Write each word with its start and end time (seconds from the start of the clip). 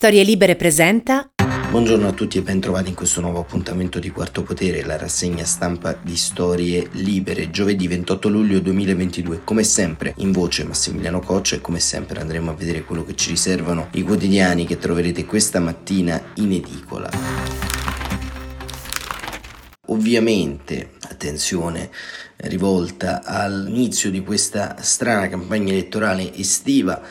Storie 0.00 0.22
Libere 0.22 0.56
presenta 0.56 1.30
Buongiorno 1.68 2.08
a 2.08 2.12
tutti 2.12 2.38
e 2.38 2.40
bentrovati 2.40 2.88
in 2.88 2.94
questo 2.94 3.20
nuovo 3.20 3.40
appuntamento 3.40 3.98
di 3.98 4.08
Quarto 4.08 4.42
Potere, 4.42 4.82
la 4.82 4.96
rassegna 4.96 5.44
stampa 5.44 5.92
di 5.92 6.16
Storie 6.16 6.88
Libere, 6.92 7.50
giovedì 7.50 7.86
28 7.86 8.30
luglio 8.30 8.60
2022. 8.60 9.42
Come 9.44 9.62
sempre 9.62 10.14
in 10.16 10.32
voce 10.32 10.64
Massimiliano 10.64 11.20
Coccia 11.20 11.56
e 11.56 11.60
come 11.60 11.80
sempre 11.80 12.18
andremo 12.18 12.50
a 12.50 12.54
vedere 12.54 12.82
quello 12.84 13.04
che 13.04 13.14
ci 13.14 13.28
riservano 13.28 13.88
i 13.92 14.00
quotidiani 14.00 14.64
che 14.64 14.78
troverete 14.78 15.26
questa 15.26 15.60
mattina 15.60 16.18
in 16.36 16.52
edicola. 16.52 17.10
Ovviamente, 19.88 20.92
attenzione 21.10 21.90
rivolta 22.36 23.22
all'inizio 23.22 24.10
di 24.10 24.22
questa 24.22 24.76
strana 24.80 25.28
campagna 25.28 25.72
elettorale 25.72 26.34
estiva 26.34 27.02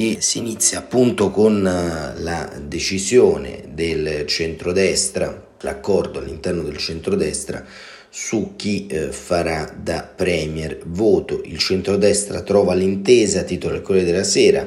e 0.00 0.18
si 0.20 0.38
inizia 0.38 0.78
appunto 0.78 1.30
con 1.30 1.66
eh, 1.66 2.20
la 2.20 2.48
decisione 2.62 3.64
del 3.72 4.26
centrodestra, 4.26 5.48
l'accordo 5.62 6.20
all'interno 6.20 6.62
del 6.62 6.76
centrodestra 6.76 7.64
su 8.08 8.52
chi 8.54 8.86
eh, 8.86 9.10
farà 9.10 9.74
da 9.76 10.02
premier. 10.02 10.78
Voto. 10.86 11.40
Il 11.44 11.58
centrodestra 11.58 12.42
trova 12.42 12.74
l'intesa, 12.74 13.42
titolo 13.42 13.72
del 13.74 13.82
Corriere 13.82 14.12
della 14.12 14.22
Sera, 14.22 14.66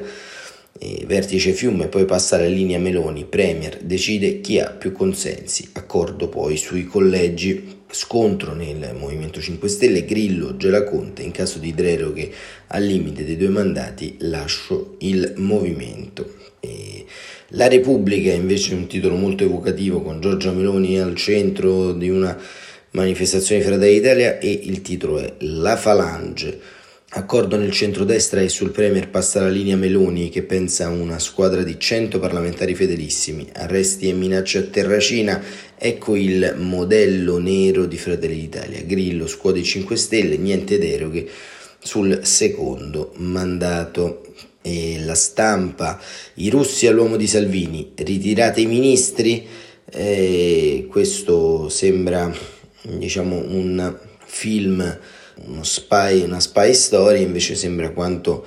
vertice 1.06 1.54
Fiume, 1.54 1.88
poi 1.88 2.06
passa 2.06 2.38
alla 2.38 2.48
linea 2.48 2.80
Meloni, 2.80 3.26
premier 3.26 3.78
decide 3.84 4.42
chi 4.42 4.60
ha 4.60 4.72
più 4.72 4.92
consensi, 4.92 5.70
accordo 5.74 6.28
poi 6.28 6.58
sui 6.58 6.86
collegi 6.86 7.81
Scontro 7.92 8.54
nel 8.54 8.96
Movimento 8.98 9.42
5 9.42 9.68
Stelle, 9.68 10.06
Grillo, 10.06 10.58
Gelaconte, 10.58 11.22
in 11.22 11.32
caso 11.32 11.60
di 11.60 11.74
deroghe 11.74 12.32
al 12.68 12.84
limite 12.84 13.26
dei 13.26 13.38
due 13.38 13.50
mandati 13.50 14.16
lascio 14.20 14.96
il 15.00 15.34
movimento. 15.38 16.36
E 16.60 17.06
la 17.50 17.68
Repubblica 17.68 18.32
invece 18.32 18.72
è 18.72 18.76
un 18.76 18.88
titolo 18.88 19.16
molto 19.16 19.44
evocativo 19.44 20.02
con 20.02 20.22
Giorgia 20.22 20.52
Meloni 20.52 21.00
al 21.00 21.16
centro 21.16 21.92
di 21.92 22.10
una 22.10 22.38
manifestazione 22.92 23.62
di 23.62 23.68
Fratelli 23.68 23.94
d'Italia 23.94 24.40
e 24.40 24.52
il 24.64 24.82
titolo 24.82 25.20
è 25.20 25.34
La 25.40 25.76
Falange 25.76 26.80
Accordo 27.14 27.58
nel 27.58 27.72
centrodestra 27.72 28.40
e 28.40 28.48
sul 28.48 28.72
Premier 28.72 29.10
passa 29.10 29.42
la 29.42 29.50
linea 29.50 29.76
Meloni 29.76 30.30
che 30.30 30.44
pensa 30.44 30.86
a 30.86 30.92
una 30.92 31.20
squadra 31.20 31.62
di 31.62 31.78
100 31.78 32.20
parlamentari 32.20 32.74
fedelissimi, 32.74 33.50
arresti 33.52 34.08
e 34.08 34.14
minacce 34.14 34.60
a 34.60 34.62
Terracina, 34.62 35.44
ecco 35.78 36.16
il 36.16 36.56
modello 36.58 37.38
nero 37.38 37.86
di 37.86 37.98
Fratelli 37.98 38.40
d'Italia. 38.40 38.82
Grillo, 38.84 39.28
scuote 39.28 39.62
5 39.62 39.98
Stelle, 39.98 40.38
niente 40.38 40.78
deroghe 40.78 41.28
sul 41.80 42.22
secondo 42.24 43.12
mandato. 43.18 44.34
E 44.62 45.02
la 45.04 45.16
stampa, 45.16 46.00
i 46.36 46.50
russi 46.50 46.88
all'uomo 46.88 47.18
di 47.18 47.28
Salvini, 47.28 47.92
ritirate 47.94 48.62
i 48.62 48.68
ministri, 48.68 49.46
e 49.92 50.88
questo 50.90 51.68
sembra 51.68 52.34
diciamo 52.84 53.36
un 53.36 53.98
film 54.24 55.00
spy, 55.62 56.24
una 56.24 56.40
spy 56.40 56.74
story 56.74 57.22
invece 57.22 57.56
sembra 57.56 57.92
quanto 57.92 58.46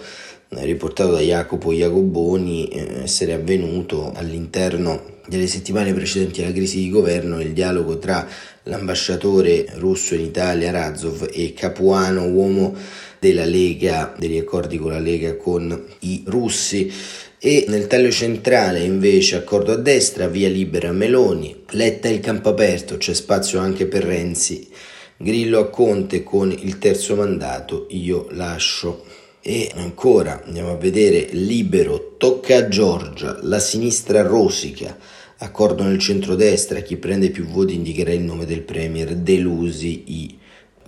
riportato 0.62 1.12
da 1.12 1.20
Jacopo 1.20 1.72
Jacoboni 1.72 2.68
eh, 2.68 3.02
essere 3.02 3.32
avvenuto 3.32 4.12
all'interno 4.14 5.12
delle 5.26 5.46
settimane 5.46 5.94
precedenti 5.94 6.42
alla 6.42 6.52
crisi 6.52 6.78
di 6.78 6.90
governo 6.90 7.40
il 7.40 7.52
dialogo 7.52 7.98
tra 7.98 8.26
l'ambasciatore 8.64 9.66
russo 9.76 10.14
in 10.14 10.20
Italia 10.20 10.70
Razov 10.70 11.28
e 11.32 11.54
Capuano, 11.54 12.26
uomo 12.26 12.74
della 13.18 13.46
Lega, 13.46 14.14
degli 14.18 14.36
accordi 14.36 14.76
con 14.78 14.92
la 14.92 14.98
Lega 14.98 15.36
con 15.36 15.82
i 16.00 16.22
russi. 16.26 16.92
E 17.38 17.66
nel 17.68 17.86
taglio 17.86 18.10
centrale 18.10 18.80
invece 18.80 19.36
accordo 19.36 19.72
a 19.72 19.76
destra, 19.76 20.28
via 20.28 20.48
libera 20.48 20.92
Meloni, 20.92 21.64
Letta 21.70 22.08
il 22.08 22.20
campo 22.20 22.50
aperto, 22.50 22.96
c'è 22.96 23.12
spazio 23.12 23.58
anche 23.58 23.86
per 23.86 24.04
Renzi 24.04 24.68
Grillo 25.16 25.60
a 25.60 25.68
Conte 25.70 26.24
con 26.24 26.50
il 26.50 26.78
terzo 26.78 27.14
mandato, 27.14 27.86
io 27.90 28.26
lascio. 28.30 29.04
E 29.40 29.70
ancora 29.74 30.42
andiamo 30.44 30.70
a 30.70 30.76
vedere 30.76 31.28
libero, 31.32 32.14
tocca 32.16 32.56
a 32.56 32.68
Giorgia, 32.68 33.38
la 33.42 33.58
sinistra 33.58 34.22
rosica, 34.22 34.96
accordo 35.38 35.84
nel 35.84 35.98
centrodestra, 35.98 36.80
chi 36.80 36.96
prende 36.96 37.30
più 37.30 37.44
voti 37.44 37.74
indicherà 37.74 38.12
il 38.12 38.22
nome 38.22 38.44
del 38.44 38.62
premier, 38.62 39.14
delusi 39.14 40.04
i 40.06 40.38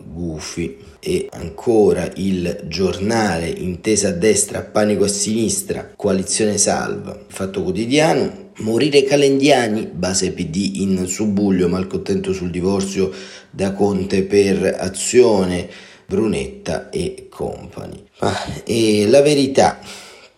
gufi. 0.03 0.77
E 0.99 1.29
ancora 1.31 2.11
il 2.17 2.63
giornale, 2.65 3.49
intesa 3.49 4.09
a 4.09 4.13
destra, 4.13 4.63
panico 4.63 5.05
a 5.05 5.09
sinistra, 5.09 5.93
coalizione 5.95 6.59
salva, 6.59 7.25
fatto 7.29 7.63
quotidiano, 7.63 8.46
Morire 8.59 9.05
Calendiani, 9.05 9.87
base 9.93 10.33
PD 10.33 10.77
in 10.81 11.07
Subuglio, 11.07 11.69
malcontento 11.69 12.33
sul 12.33 12.51
divorzio 12.51 13.13
da 13.51 13.73
Conte 13.73 14.23
per 14.23 14.77
azione, 14.79 15.69
Brunetta 16.07 16.89
e 16.89 17.27
compagni. 17.29 18.03
Ah, 18.21 18.47
e 18.65 19.07
la 19.09 19.21
verità, 19.21 19.79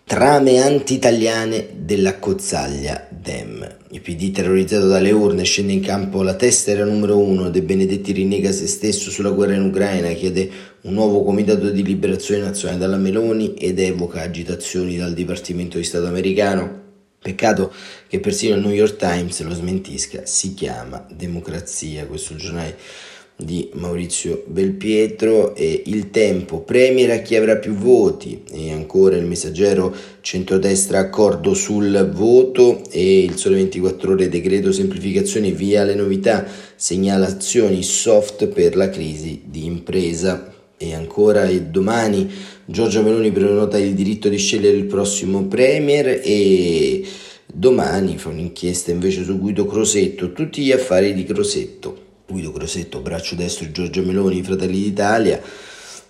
trame 0.03 0.59
anti-italiane 0.59 1.69
della 1.77 2.19
Cozzaglia 2.19 3.07
Dem. 3.09 3.77
Il 3.91 4.01
PD 4.01 4.33
terrorizzato 4.33 4.89
dalle 4.89 5.13
urne 5.13 5.45
scende 5.45 5.73
in 5.73 5.81
campo 5.81 6.23
la 6.23 6.35
testera 6.35 6.85
numero 6.85 7.19
uno 7.19 7.51
De 7.51 7.63
Benedetti 7.63 8.11
rinnega 8.11 8.51
se 8.51 8.67
stesso 8.67 9.11
sulla 9.11 9.31
guerra 9.31 9.55
in 9.55 9.63
Ucraina, 9.63 10.13
chiede 10.15 10.51
un 10.83 10.93
nuovo 10.93 11.23
comitato 11.23 11.71
di 11.71 11.85
liberazione 11.85 12.43
nazionale 12.43 12.81
dalla 12.81 12.97
Meloni 12.97 13.55
ed 13.55 13.79
evoca 13.79 14.23
agitazioni 14.23 14.97
dal 14.97 15.15
Dipartimento 15.15 15.79
di 15.79 15.85
Stato 15.85 16.07
americano. 16.07 16.88
Peccato 17.29 17.71
che 18.09 18.21
persino 18.21 18.55
il 18.55 18.63
New 18.63 18.73
York 18.73 18.97
Times 18.97 19.39
lo 19.43 19.53
smentisca, 19.53 20.23
si 20.25 20.55
chiama 20.55 21.07
Democrazia, 21.15 22.07
questo 22.07 22.37
giornale 22.37 22.75
di 23.37 23.69
Maurizio 23.75 24.45
Belpietro. 24.47 25.55
E 25.55 25.83
il 25.85 26.09
tempo. 26.09 26.61
Premier 26.61 27.11
a 27.11 27.19
chi 27.19 27.37
avrà 27.37 27.57
più 27.57 27.75
voti? 27.75 28.43
E 28.51 28.73
ancora 28.73 29.17
il 29.17 29.27
messaggero 29.27 29.95
centrodestra 30.23 31.01
accordo 31.01 31.53
sul 31.53 32.11
voto. 32.15 32.81
E 32.91 33.25
il 33.25 33.37
sole 33.37 33.57
24 33.57 34.13
ore 34.13 34.31
decreto 34.31 34.73
semplificazioni 34.73 35.53
via 35.53 35.85
le 35.85 35.95
novità. 35.95 36.47
Segnalazioni 36.77 37.83
soft 37.83 38.47
per 38.47 38.75
la 38.75 38.89
crisi 38.89 39.43
di 39.45 39.67
impresa. 39.67 40.51
E 40.79 40.95
ancora 40.95 41.45
e 41.47 41.61
domani 41.61 42.31
Giorgia 42.71 43.01
Meloni 43.01 43.33
prenota 43.33 43.79
il 43.79 43.95
diritto 43.95 44.29
di 44.29 44.37
scegliere 44.37 44.77
il 44.77 44.85
prossimo 44.85 45.47
premier 45.47 46.21
e 46.23 47.03
domani 47.47 48.19
fa 48.19 48.29
un'inchiesta 48.29 48.91
invece 48.91 49.25
su 49.25 49.39
Guido 49.39 49.65
Crosetto, 49.65 50.35
tutti 50.35 50.63
gli 50.63 50.71
affari 50.71 51.15
di 51.15 51.25
Crosetto. 51.25 52.05
Guido 52.29 52.53
Crosetto, 52.53 53.01
braccio 53.01 53.37
destro 53.37 53.65
di 53.65 53.73
Giorgia 53.73 54.03
Meloni, 54.03 54.43
Fratelli 54.43 54.83
d'Italia 54.83 55.41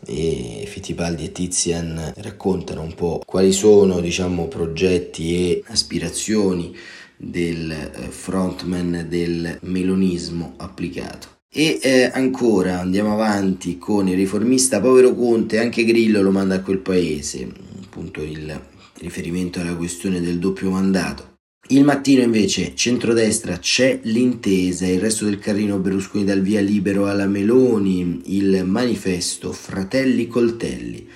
e 0.05 0.65
Fittipaldi 0.67 1.27
e 1.27 1.31
Tizian 1.31 2.13
raccontano 2.17 2.83
un 2.83 2.95
po' 2.95 3.23
quali 3.25 3.53
sono 3.53 4.01
diciamo 4.01 4.49
progetti 4.49 5.37
e 5.37 5.63
aspirazioni 5.69 6.77
del 7.17 7.71
eh, 7.71 8.11
frontman 8.11 9.07
del 9.09 9.59
melonismo 9.63 10.55
applicato. 10.57 11.38
E 11.51 11.79
eh, 11.83 12.11
ancora 12.13 12.81
andiamo 12.81 13.15
avanti 13.15 13.79
con 13.79 14.07
il 14.07 14.17
riformista 14.17 14.81
povero 14.81 15.15
Conte, 15.15 15.59
anche 15.59 15.85
Grillo 15.85 16.21
lo 16.21 16.31
manda 16.31 16.57
a 16.57 16.61
quel 16.61 16.79
paese, 16.79 17.51
appunto 17.83 18.21
il 18.21 18.61
riferimento 18.99 19.59
alla 19.59 19.75
questione 19.75 20.21
del 20.21 20.39
doppio 20.39 20.71
mandato. 20.71 21.37
Il 21.69 21.85
mattino 21.85 22.23
invece, 22.23 22.75
centrodestra, 22.75 23.59
c'è 23.59 24.01
l'intesa, 24.03 24.87
il 24.87 25.01
resto 25.01 25.25
del 25.25 25.39
carrino 25.39 25.79
Berlusconi 25.79 26.25
dal 26.25 26.43
via 26.43 26.61
libero 26.61 27.07
alla 27.07 27.27
Meloni, 27.27 28.23
il 28.27 28.65
manifesto 28.65 29.53
Fratelli 29.53 30.27
Coltelli 30.29 31.09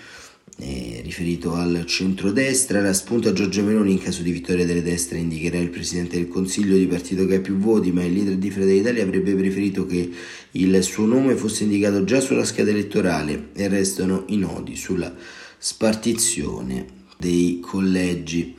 eh, 0.59 1.01
riferito 1.03 1.55
al 1.55 1.85
centrodestra, 1.87 2.81
la 2.81 2.93
spunta 2.93 3.33
Giorgia 3.33 3.63
Meloni 3.63 3.93
in 3.93 4.03
caso 4.03 4.23
di 4.23 4.31
vittoria 4.31 4.67
delle 4.67 4.83
destre 4.83 5.19
indicherà 5.19 5.59
il 5.59 5.71
Presidente 5.71 6.17
del 6.17 6.29
Consiglio 6.29 6.77
di 6.77 6.87
partito 6.87 7.27
che 7.27 7.37
ha 7.37 7.41
più 7.41 7.57
voti, 7.57 7.91
ma 7.91 8.05
il 8.05 8.13
leader 8.13 8.37
di 8.37 8.51
Fratelli 8.51 8.79
d'Italia 8.79 9.03
avrebbe 9.03 9.35
preferito 9.35 9.87
che 9.87 10.11
il 10.53 10.83
suo 10.83 11.07
nome 11.07 11.35
fosse 11.37 11.65
indicato 11.65 12.05
già 12.05 12.21
sulla 12.21 12.45
scheda 12.45 12.71
elettorale 12.71 13.49
e 13.55 13.69
restano 13.69 14.25
i 14.29 14.37
nodi 14.37 14.77
sulla 14.77 15.15
spartizione 15.59 16.87
dei 17.19 17.59
collegi. 17.61 18.55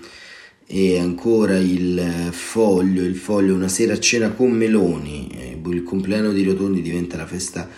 E 0.65 0.97
ancora 0.97 1.57
il 1.59 2.29
foglio, 2.31 3.03
il 3.03 3.15
foglio 3.15 3.53
una 3.53 3.67
sera 3.67 3.93
a 3.93 3.99
cena 3.99 4.31
con 4.31 4.51
Meloni, 4.51 5.29
il 5.71 5.83
compleanno 5.83 6.31
di 6.31 6.43
Rotondi 6.43 6.81
diventa 6.81 7.17
la 7.17 7.25
festa 7.25 7.69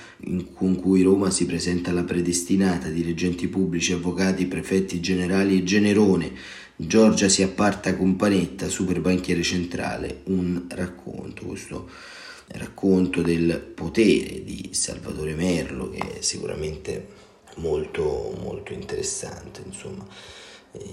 con 0.54 0.76
cui 0.76 1.02
Roma 1.02 1.30
si 1.30 1.46
presenta 1.46 1.92
alla 1.92 2.04
predestinata, 2.04 2.90
dirigenti 2.90 3.48
pubblici, 3.48 3.94
avvocati, 3.94 4.46
prefetti 4.46 5.00
generali 5.00 5.60
e 5.60 5.64
Generone, 5.64 6.32
Giorgia 6.78 7.30
si 7.30 7.42
apparta 7.42 7.96
con 7.96 8.16
Panetta, 8.16 8.68
super 8.68 9.00
banchiere 9.00 9.44
centrale, 9.44 10.22
un 10.26 10.66
racconto, 10.70 11.46
questo 11.46 11.90
racconto 12.48 13.22
del 13.22 13.60
potere 13.74 14.44
di 14.44 14.70
Salvatore 14.72 15.34
Merlo 15.36 15.90
che 15.90 16.18
è 16.18 16.22
sicuramente 16.22 17.08
molto 17.56 18.36
molto 18.42 18.74
interessante, 18.74 19.62
insomma 19.66 20.06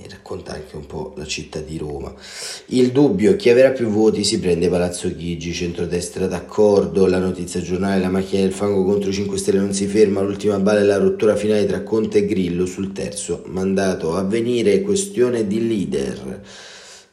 racconta 0.08 0.52
anche 0.52 0.76
un 0.76 0.86
po' 0.86 1.12
la 1.16 1.26
città 1.26 1.60
di 1.60 1.76
Roma. 1.76 2.14
Il 2.66 2.92
dubbio, 2.92 3.36
chi 3.36 3.50
avrà 3.50 3.70
più 3.70 3.88
voti 3.88 4.24
si 4.24 4.38
prende 4.38 4.68
Palazzo 4.68 5.14
Chigi, 5.14 5.52
centrodestra 5.52 6.26
d'accordo, 6.26 7.06
la 7.06 7.18
notizia 7.18 7.60
giornale, 7.60 8.00
la 8.00 8.08
macchina 8.08 8.42
del 8.42 8.52
fango 8.52 8.84
contro 8.84 9.10
i 9.10 9.12
5 9.12 9.36
Stelle 9.36 9.58
non 9.58 9.72
si 9.72 9.86
ferma, 9.86 10.20
l'ultima 10.20 10.58
balla 10.58 10.80
e 10.80 10.84
la 10.84 10.96
rottura 10.96 11.36
finale 11.36 11.66
tra 11.66 11.82
Conte 11.82 12.18
e 12.18 12.26
Grillo 12.26 12.66
sul 12.66 12.92
terzo 12.92 13.42
mandato 13.46 14.14
a 14.14 14.22
venire, 14.22 14.80
questione 14.82 15.46
di 15.46 15.66
leader. 15.66 16.40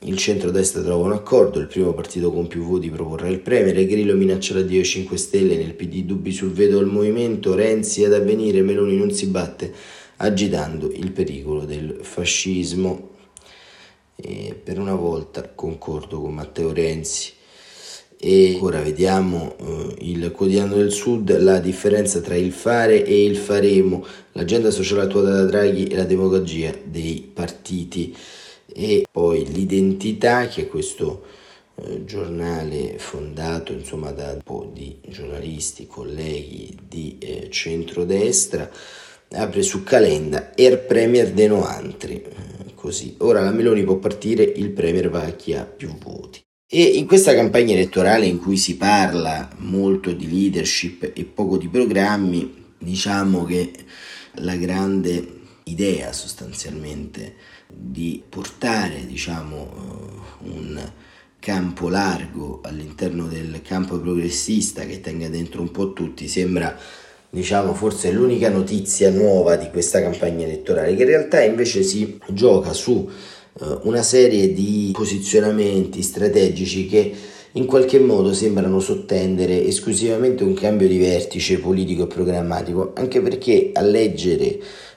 Il 0.03 0.15
centrodestra 0.15 0.81
trova 0.81 1.05
un 1.05 1.11
accordo, 1.11 1.59
il 1.59 1.67
primo 1.67 1.93
partito 1.93 2.31
con 2.31 2.47
più 2.47 2.63
voti 2.63 2.89
proporrà 2.89 3.27
il 3.27 3.39
Premier, 3.39 3.85
Grillo 3.85 4.15
minaccia 4.15 4.53
la 4.53 4.61
Dio 4.61 4.81
5 4.81 5.17
Stelle, 5.17 5.57
nel 5.57 5.73
PD 5.73 6.03
dubbi 6.03 6.31
sul 6.31 6.51
veto 6.51 6.77
al 6.77 6.85
movimento, 6.85 7.53
Renzi 7.53 8.05
ad 8.05 8.13
avvenire, 8.13 8.61
Meloni 8.61 8.95
non 8.95 9.11
si 9.11 9.25
batte 9.25 9.73
agitando 10.21 10.89
il 10.91 11.11
pericolo 11.11 11.65
del 11.65 11.99
fascismo. 12.01 13.17
E 14.15 14.59
per 14.61 14.79
una 14.79 14.95
volta 14.95 15.49
concordo 15.49 16.21
con 16.21 16.33
Matteo 16.33 16.73
Renzi. 16.73 17.33
E 18.21 18.57
ora 18.59 18.81
vediamo 18.81 19.55
eh, 19.57 19.95
il 19.99 20.31
quotidiano 20.31 20.75
del 20.75 20.91
Sud, 20.91 21.39
la 21.39 21.59
differenza 21.59 22.19
tra 22.19 22.35
il 22.35 22.51
fare 22.51 23.05
e 23.05 23.23
il 23.23 23.37
faremo, 23.37 24.05
l'agenda 24.33 24.71
sociale 24.71 25.03
attuata 25.03 25.29
da 25.29 25.45
Draghi 25.45 25.87
e 25.87 25.95
la 25.95 26.03
demagogia 26.03 26.73
dei 26.83 27.29
partiti 27.33 28.13
e 28.65 29.07
poi 29.09 29.45
l'identità 29.45 30.47
che 30.47 30.63
è 30.63 30.67
questo 30.67 31.23
eh, 31.75 32.03
giornale 32.03 32.97
fondato 32.97 33.71
insomma 33.71 34.11
da 34.11 34.33
un 34.33 34.41
po' 34.43 34.69
di 34.71 34.99
giornalisti, 35.07 35.87
colleghi 35.87 36.77
di 36.87 37.17
eh, 37.19 37.47
centrodestra 37.49 38.69
apre 39.31 39.61
su 39.61 39.83
Calenda 39.83 40.51
Er 40.55 40.85
Premier 40.85 41.31
de 41.31 41.47
no 41.47 41.65
altri. 41.65 42.21
Eh, 42.21 42.49
così. 42.79 43.15
Ora 43.19 43.41
la 43.41 43.51
Meloni 43.51 43.83
può 43.83 43.97
partire, 43.97 44.43
il 44.43 44.71
Premier 44.71 45.09
va 45.09 45.23
a 45.23 45.31
chi 45.31 45.53
ha 45.53 45.65
più 45.65 45.95
voti. 45.97 46.41
E 46.71 46.81
in 46.81 47.05
questa 47.05 47.33
campagna 47.33 47.73
elettorale 47.73 48.25
in 48.25 48.39
cui 48.39 48.57
si 48.57 48.77
parla 48.77 49.49
molto 49.57 50.11
di 50.11 50.29
leadership 50.29 51.11
e 51.13 51.23
poco 51.25 51.57
di 51.57 51.67
programmi, 51.67 52.73
diciamo 52.77 53.43
che 53.43 53.71
la 54.35 54.55
grande 54.55 55.37
idea 55.63 56.13
sostanzialmente 56.13 57.35
di 57.67 58.23
portare 58.27 59.05
diciamo, 59.05 59.71
eh, 60.43 60.49
un 60.49 60.91
campo 61.39 61.89
largo 61.89 62.61
all'interno 62.63 63.27
del 63.27 63.61
campo 63.61 63.99
progressista 63.99 64.85
che 64.85 65.01
tenga 65.01 65.27
dentro 65.27 65.61
un 65.61 65.71
po' 65.71 65.93
tutti 65.93 66.27
sembra 66.27 66.77
diciamo 67.29 67.73
forse 67.73 68.11
l'unica 68.11 68.49
notizia 68.49 69.09
nuova 69.11 69.55
di 69.55 69.69
questa 69.69 70.01
campagna 70.01 70.45
elettorale, 70.45 70.95
che 70.95 71.03
in 71.03 71.09
realtà 71.09 71.41
invece 71.41 71.83
si 71.83 72.19
gioca 72.29 72.73
su 72.73 73.07
eh, 73.61 73.77
una 73.83 74.01
serie 74.01 74.53
di 74.53 74.91
posizionamenti 74.93 76.01
strategici 76.01 76.87
che 76.87 77.13
in 77.53 77.65
qualche 77.65 77.99
modo 77.99 78.33
sembrano 78.33 78.79
sottendere 78.79 79.65
esclusivamente 79.65 80.43
un 80.43 80.53
cambio 80.53 80.87
di 80.87 80.99
vertice 80.99 81.59
politico 81.59 82.03
e 82.03 82.07
programmatico, 82.07 82.91
anche 82.95 83.21
perché 83.21 83.71
a 83.73 83.81
leggere 83.81 84.45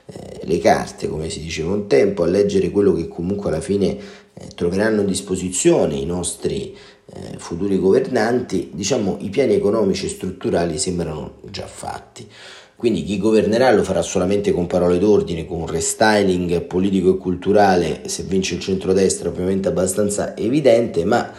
eh, 0.07 0.41
le 0.43 0.59
carte, 0.59 1.09
come 1.09 1.31
si 1.31 1.41
diceva 1.41 1.73
un 1.73 1.87
tempo, 1.87 2.23
a 2.23 2.27
leggere 2.27 2.71
quello 2.71 2.93
che 2.93 3.09
comunque 3.09 3.51
alla 3.51 3.61
fine 3.61 3.97
eh, 4.35 4.49
troveranno 4.55 5.01
a 5.01 5.05
disposizione 5.05 5.95
i 5.97 6.05
nostri 6.05 6.77
eh, 7.15 7.39
futuri 7.39 7.79
governanti, 7.79 8.71
diciamo 8.73 9.19
i 9.21 9.29
piani 9.29 9.55
economici 9.55 10.07
e 10.07 10.11
strutturali 10.11 10.79
sembrano 10.79 11.35
già 11.51 11.67
fatti. 11.67 12.27
Quindi 12.75 13.05
chi 13.05 13.19
governerà 13.19 13.71
lo 13.71 13.85
farà 13.85 14.03
solamente 14.03 14.51
con 14.51 14.67
parole 14.67 14.99
d'ordine, 14.99 15.47
con 15.47 15.61
un 15.61 15.67
restyling 15.69 16.63
politico 16.63 17.11
e 17.11 17.17
culturale, 17.17 18.03
se 18.07 18.25
vince 18.25 18.55
il 18.55 18.61
centrodestra 18.61 19.29
ovviamente 19.29 19.69
abbastanza 19.69 20.37
evidente, 20.37 21.05
ma 21.05 21.31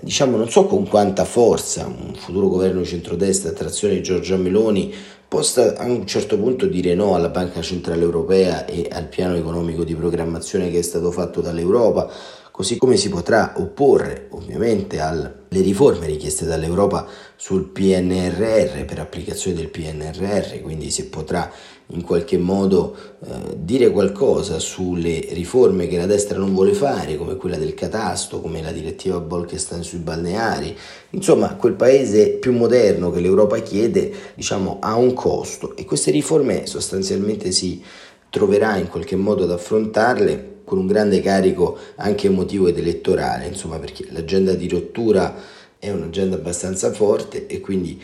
diciamo 0.00 0.36
non 0.36 0.50
so 0.50 0.64
con 0.64 0.88
quanta 0.88 1.24
forza 1.24 1.86
un 1.86 2.14
futuro 2.14 2.48
governo 2.48 2.84
centrodestra, 2.84 3.50
attrazione 3.50 3.94
di 3.94 4.02
Giorgia 4.02 4.36
Meloni, 4.36 4.92
possa 5.28 5.76
a 5.76 5.84
un 5.84 6.04
certo 6.08 6.36
punto 6.36 6.66
dire 6.66 6.96
no 6.96 7.14
alla 7.14 7.28
Banca 7.28 7.62
Centrale 7.62 8.02
Europea 8.02 8.64
e 8.66 8.88
al 8.90 9.06
piano 9.06 9.36
economico 9.36 9.84
di 9.84 9.94
programmazione 9.94 10.72
che 10.72 10.80
è 10.80 10.82
stato 10.82 11.12
fatto 11.12 11.40
dall'Europa, 11.40 12.10
così 12.60 12.76
come 12.76 12.98
si 12.98 13.08
potrà 13.08 13.54
opporre 13.56 14.26
ovviamente 14.32 15.00
alle 15.00 15.46
riforme 15.48 16.04
richieste 16.04 16.44
dall'Europa 16.44 17.06
sul 17.34 17.64
PNRR 17.64 18.84
per 18.84 18.98
applicazione 18.98 19.56
del 19.56 19.70
PNRR, 19.70 20.60
quindi 20.60 20.90
si 20.90 21.08
potrà 21.08 21.50
in 21.86 22.02
qualche 22.02 22.36
modo 22.36 22.94
eh, 23.24 23.56
dire 23.56 23.90
qualcosa 23.90 24.58
sulle 24.58 25.26
riforme 25.30 25.86
che 25.86 25.96
la 25.96 26.04
destra 26.04 26.36
non 26.36 26.52
vuole 26.52 26.74
fare, 26.74 27.16
come 27.16 27.36
quella 27.36 27.56
del 27.56 27.72
catasto, 27.72 28.42
come 28.42 28.60
la 28.60 28.72
direttiva 28.72 29.18
Bolkestein 29.20 29.82
sui 29.82 30.00
balneari, 30.00 30.76
insomma 31.12 31.54
quel 31.54 31.72
paese 31.72 32.32
più 32.32 32.52
moderno 32.52 33.10
che 33.10 33.20
l'Europa 33.20 33.58
chiede, 33.60 34.12
diciamo, 34.34 34.80
ha 34.82 34.96
un 34.96 35.14
costo 35.14 35.74
e 35.76 35.86
queste 35.86 36.10
riforme 36.10 36.66
sostanzialmente 36.66 37.52
si 37.52 37.82
troverà 38.28 38.76
in 38.76 38.88
qualche 38.88 39.16
modo 39.16 39.44
ad 39.44 39.50
affrontarle 39.50 40.49
con 40.70 40.78
un 40.78 40.86
grande 40.86 41.20
carico 41.20 41.76
anche 41.96 42.28
emotivo 42.28 42.68
ed 42.68 42.78
elettorale, 42.78 43.48
insomma, 43.48 43.80
perché 43.80 44.06
l'agenda 44.10 44.54
di 44.54 44.68
rottura 44.68 45.34
è 45.80 45.90
un'agenda 45.90 46.36
abbastanza 46.36 46.92
forte 46.92 47.48
e 47.48 47.58
quindi 47.58 48.00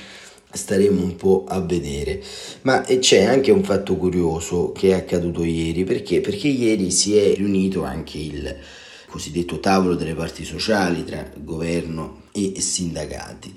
staremo 0.50 1.00
un 1.00 1.14
po' 1.14 1.44
a 1.46 1.60
vedere. 1.60 2.20
Ma 2.62 2.80
c'è 2.80 3.22
anche 3.22 3.52
un 3.52 3.62
fatto 3.62 3.94
curioso 3.94 4.72
che 4.72 4.88
è 4.88 4.94
accaduto 4.94 5.44
ieri, 5.44 5.84
perché? 5.84 6.20
Perché 6.20 6.48
ieri 6.48 6.90
si 6.90 7.16
è 7.16 7.36
riunito 7.36 7.84
anche 7.84 8.18
il 8.18 8.56
cosiddetto 9.08 9.60
tavolo 9.60 9.94
delle 9.94 10.14
parti 10.14 10.44
sociali 10.44 11.04
tra 11.04 11.24
governo 11.36 12.22
e 12.32 12.60
sindacati 12.60 13.54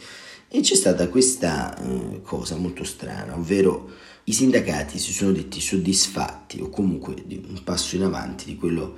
e 0.51 0.61
c'è 0.61 0.75
stata 0.75 1.07
questa 1.09 1.75
eh, 1.77 2.21
cosa 2.21 2.55
molto 2.57 2.83
strana, 2.83 3.35
ovvero 3.35 3.89
i 4.29 4.33
sindacati 4.33 4.99
si 4.99 5.11
sono 5.11 5.31
detti 5.31 5.59
soddisfatti 5.59 6.61
o 6.61 6.69
comunque 6.69 7.15
di 7.25 7.43
un 7.47 7.63
passo 7.63 7.95
in 7.95 8.03
avanti 8.03 8.45
di 8.45 8.55
quello 8.55 8.95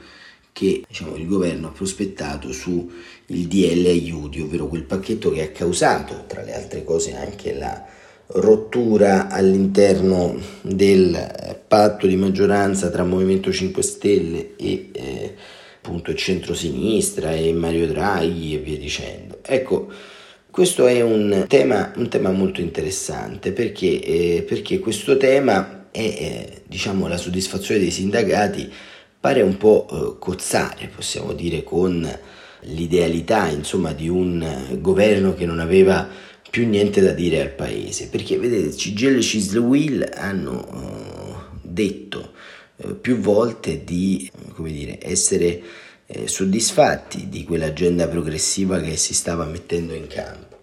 che 0.51 0.83
diciamo, 0.85 1.15
il 1.15 1.25
governo 1.25 1.67
ha 1.67 1.71
prospettato 1.71 2.51
sul 2.51 2.91
DL 3.25 3.85
aiuti, 3.85 4.41
ovvero 4.41 4.67
quel 4.67 4.83
pacchetto 4.83 5.31
che 5.31 5.41
ha 5.41 5.51
causato, 5.51 6.25
tra 6.27 6.43
le 6.43 6.53
altre 6.53 6.83
cose, 6.83 7.15
anche 7.15 7.53
la 7.53 7.81
rottura 8.33 9.29
all'interno 9.29 10.37
del 10.61 11.63
patto 11.65 12.07
di 12.07 12.17
maggioranza 12.17 12.89
tra 12.89 13.05
Movimento 13.05 13.53
5 13.53 13.81
Stelle 13.81 14.55
e 14.57 14.89
eh, 14.91 15.35
appunto 15.77 16.13
centro-sinistra 16.13 17.31
e 17.31 17.53
Mario 17.53 17.87
Draghi 17.87 18.55
e 18.55 18.57
via 18.57 18.77
dicendo. 18.77 19.39
Ecco, 19.43 19.89
questo 20.51 20.85
è 20.85 21.01
un 21.01 21.45
tema, 21.47 21.93
un 21.95 22.09
tema 22.09 22.29
molto 22.29 22.59
interessante 22.59 23.53
perché, 23.53 24.01
eh, 24.01 24.45
perché, 24.47 24.79
questo 24.79 25.15
tema 25.15 25.87
è 25.91 25.99
eh, 25.99 26.61
diciamo, 26.67 27.07
la 27.07 27.17
soddisfazione 27.17 27.79
dei 27.79 27.89
sindacati 27.89 28.69
pare 29.19 29.41
un 29.41 29.55
po' 29.55 29.87
eh, 29.89 30.19
cozzare, 30.19 30.91
possiamo 30.93 31.31
dire, 31.33 31.63
con 31.63 32.07
l'idealità 32.63 33.47
insomma, 33.47 33.93
di 33.93 34.09
un 34.09 34.77
governo 34.79 35.33
che 35.33 35.45
non 35.45 35.59
aveva 35.59 36.07
più 36.49 36.67
niente 36.67 37.01
da 37.01 37.11
dire 37.13 37.41
al 37.41 37.51
paese. 37.51 38.09
Perché 38.09 38.37
vedete, 38.37 38.75
CGL 38.75 39.17
e 39.17 39.21
Cisle 39.21 39.59
Will 39.59 40.11
hanno 40.13 40.67
eh, 40.67 41.59
detto 41.61 42.33
eh, 42.75 42.93
più 42.95 43.17
volte 43.17 43.83
di 43.85 44.29
come 44.53 44.71
dire, 44.71 44.99
essere 45.01 45.61
eh, 46.11 46.27
soddisfatti 46.27 47.29
di 47.29 47.43
quell'agenda 47.45 48.07
progressiva 48.07 48.81
che 48.81 48.97
si 48.97 49.13
stava 49.13 49.45
mettendo 49.45 49.93
in 49.93 50.07
campo. 50.07 50.59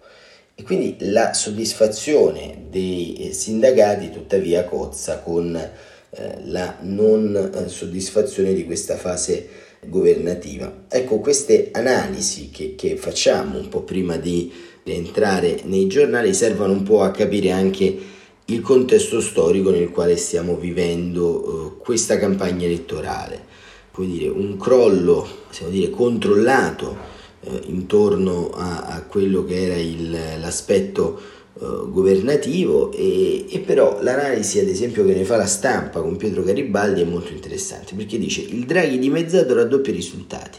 E 0.53 0.63
quindi 0.63 0.97
la 0.99 1.33
soddisfazione 1.33 2.65
dei 2.69 3.15
eh, 3.15 3.33
sindacati 3.33 4.11
tuttavia 4.11 4.65
cozza 4.65 5.19
con 5.19 5.55
eh, 5.55 6.37
la 6.45 6.77
non 6.81 7.35
eh, 7.35 7.67
soddisfazione 7.67 8.53
di 8.53 8.65
questa 8.65 8.95
fase 8.95 9.47
governativa. 9.85 10.85
Ecco, 10.89 11.19
queste 11.19 11.69
analisi 11.71 12.49
che, 12.51 12.75
che 12.75 12.97
facciamo 12.97 13.57
un 13.57 13.69
po' 13.69 13.81
prima 13.81 14.17
di 14.17 14.51
entrare 14.83 15.61
nei 15.63 15.87
giornali 15.87 16.33
servono 16.33 16.73
un 16.73 16.83
po' 16.83 17.01
a 17.01 17.11
capire 17.11 17.51
anche 17.51 17.97
il 18.45 18.61
contesto 18.61 19.21
storico 19.21 19.69
nel 19.69 19.89
quale 19.91 20.17
stiamo 20.17 20.55
vivendo 20.57 21.77
eh, 21.77 21.81
questa 21.81 22.17
campagna 22.17 22.65
elettorale 22.65 23.48
dire, 23.97 24.27
un 24.29 24.57
crollo 24.57 25.27
dire, 25.69 25.89
controllato 25.89 26.95
eh, 27.41 27.61
intorno 27.67 28.49
a, 28.51 28.81
a, 28.81 29.03
quello 29.03 29.43
che 29.45 29.63
era 29.63 29.75
il, 29.75 30.11
l'aspetto 30.39 31.19
eh, 31.59 31.65
governativo 31.87 32.91
e, 32.91 33.45
e, 33.49 33.59
però 33.59 33.99
l'analisi 34.01 34.59
ad 34.59 34.67
esempio 34.67 35.05
che 35.05 35.13
ne 35.13 35.23
fa 35.23 35.35
la 35.35 35.45
stampa 35.45 36.01
con 36.01 36.15
Pietro 36.15 36.43
Garibaldi 36.43 37.01
è 37.01 37.05
molto 37.05 37.31
interessante 37.31 37.95
perché 37.95 38.17
dice 38.17 38.41
il 38.41 38.65
Draghi 38.65 38.99
dimezzato 38.99 39.53
raddoppia 39.53 39.91
i 39.91 39.95
risultati. 39.95 40.57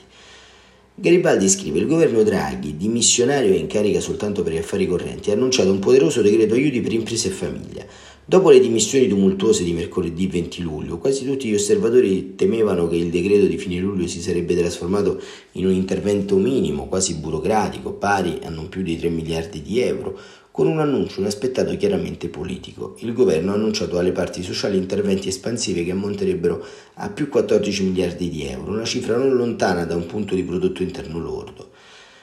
Garibaldi 0.95 1.49
scrive: 1.49 1.79
Il 1.79 1.87
governo 1.87 2.23
Draghi, 2.23 2.77
dimissionario 2.77 3.55
e 3.55 3.57
in 3.57 3.69
carica 3.69 4.01
soltanto 4.01 4.43
per 4.43 4.53
gli 4.53 4.59
affari 4.59 4.87
correnti, 4.87 5.31
ha 5.31 5.35
annunciato 5.35 5.71
un 5.71 5.79
poderoso 5.79 6.21
decreto 6.21 6.53
aiuti 6.53 6.83
per 6.83 6.93
imprese 6.93 7.29
e 7.29 7.31
famiglia 7.31 7.87
Dopo 8.31 8.51
le 8.51 8.61
dimissioni 8.61 9.09
tumultuose 9.09 9.65
di 9.65 9.73
mercoledì 9.73 10.29
20 10.29 10.63
luglio, 10.63 10.99
quasi 10.99 11.25
tutti 11.25 11.49
gli 11.49 11.55
osservatori 11.55 12.37
temevano 12.37 12.87
che 12.87 12.95
il 12.95 13.11
decreto 13.11 13.47
di 13.47 13.59
fine 13.59 13.81
luglio 13.81 14.07
si 14.07 14.23
sarebbe 14.23 14.55
trasformato 14.55 15.21
in 15.55 15.67
un 15.67 15.73
intervento 15.73 16.37
minimo, 16.37 16.87
quasi 16.87 17.15
burocratico, 17.15 17.93
pari 17.93 18.39
a 18.45 18.49
non 18.49 18.69
più 18.69 18.83
di 18.83 18.97
3 18.97 19.09
miliardi 19.09 19.63
di 19.63 19.81
euro, 19.81 20.17
con 20.53 20.69
un 20.69 20.79
annuncio 20.79 21.19
inaspettato 21.19 21.77
chiaramente 21.77 22.29
politico. 22.29 22.95
Il 23.01 23.15
governo 23.15 23.51
ha 23.51 23.55
annunciato 23.57 23.99
alle 23.99 24.13
parti 24.13 24.45
sociali 24.45 24.77
interventi 24.77 25.27
espansivi 25.27 25.85
che 25.85 25.91
ammonterebbero 25.91 26.65
a 26.95 27.11
più 27.11 27.29
14 27.29 27.83
miliardi 27.83 28.31
di 28.31 28.45
euro, 28.45 28.71
una 28.71 28.85
cifra 28.85 29.17
non 29.17 29.35
lontana 29.35 29.85
da 29.85 29.97
un 29.97 30.07
punto 30.07 30.37
di 30.37 30.45
prodotto 30.45 30.85
interno 30.85 31.19
lordo. 31.19 31.70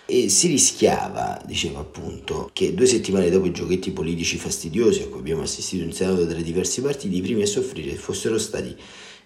E 0.10 0.30
si 0.30 0.48
rischiava, 0.48 1.44
diceva 1.46 1.80
appunto, 1.80 2.50
che 2.54 2.74
due 2.74 2.86
settimane 2.86 3.30
dopo 3.30 3.46
i 3.46 3.52
giochetti 3.52 3.92
politici 3.92 4.38
fastidiosi 4.38 5.02
a 5.02 5.08
cui 5.08 5.20
abbiamo 5.20 5.42
assistito 5.42 5.84
in 5.84 5.92
Senato 5.92 6.26
tra 6.26 6.40
diversi 6.40 6.80
partiti, 6.80 7.18
i 7.18 7.22
primi 7.22 7.42
a 7.42 7.46
soffrire 7.46 7.94
fossero 7.96 8.38
stati 8.38 8.74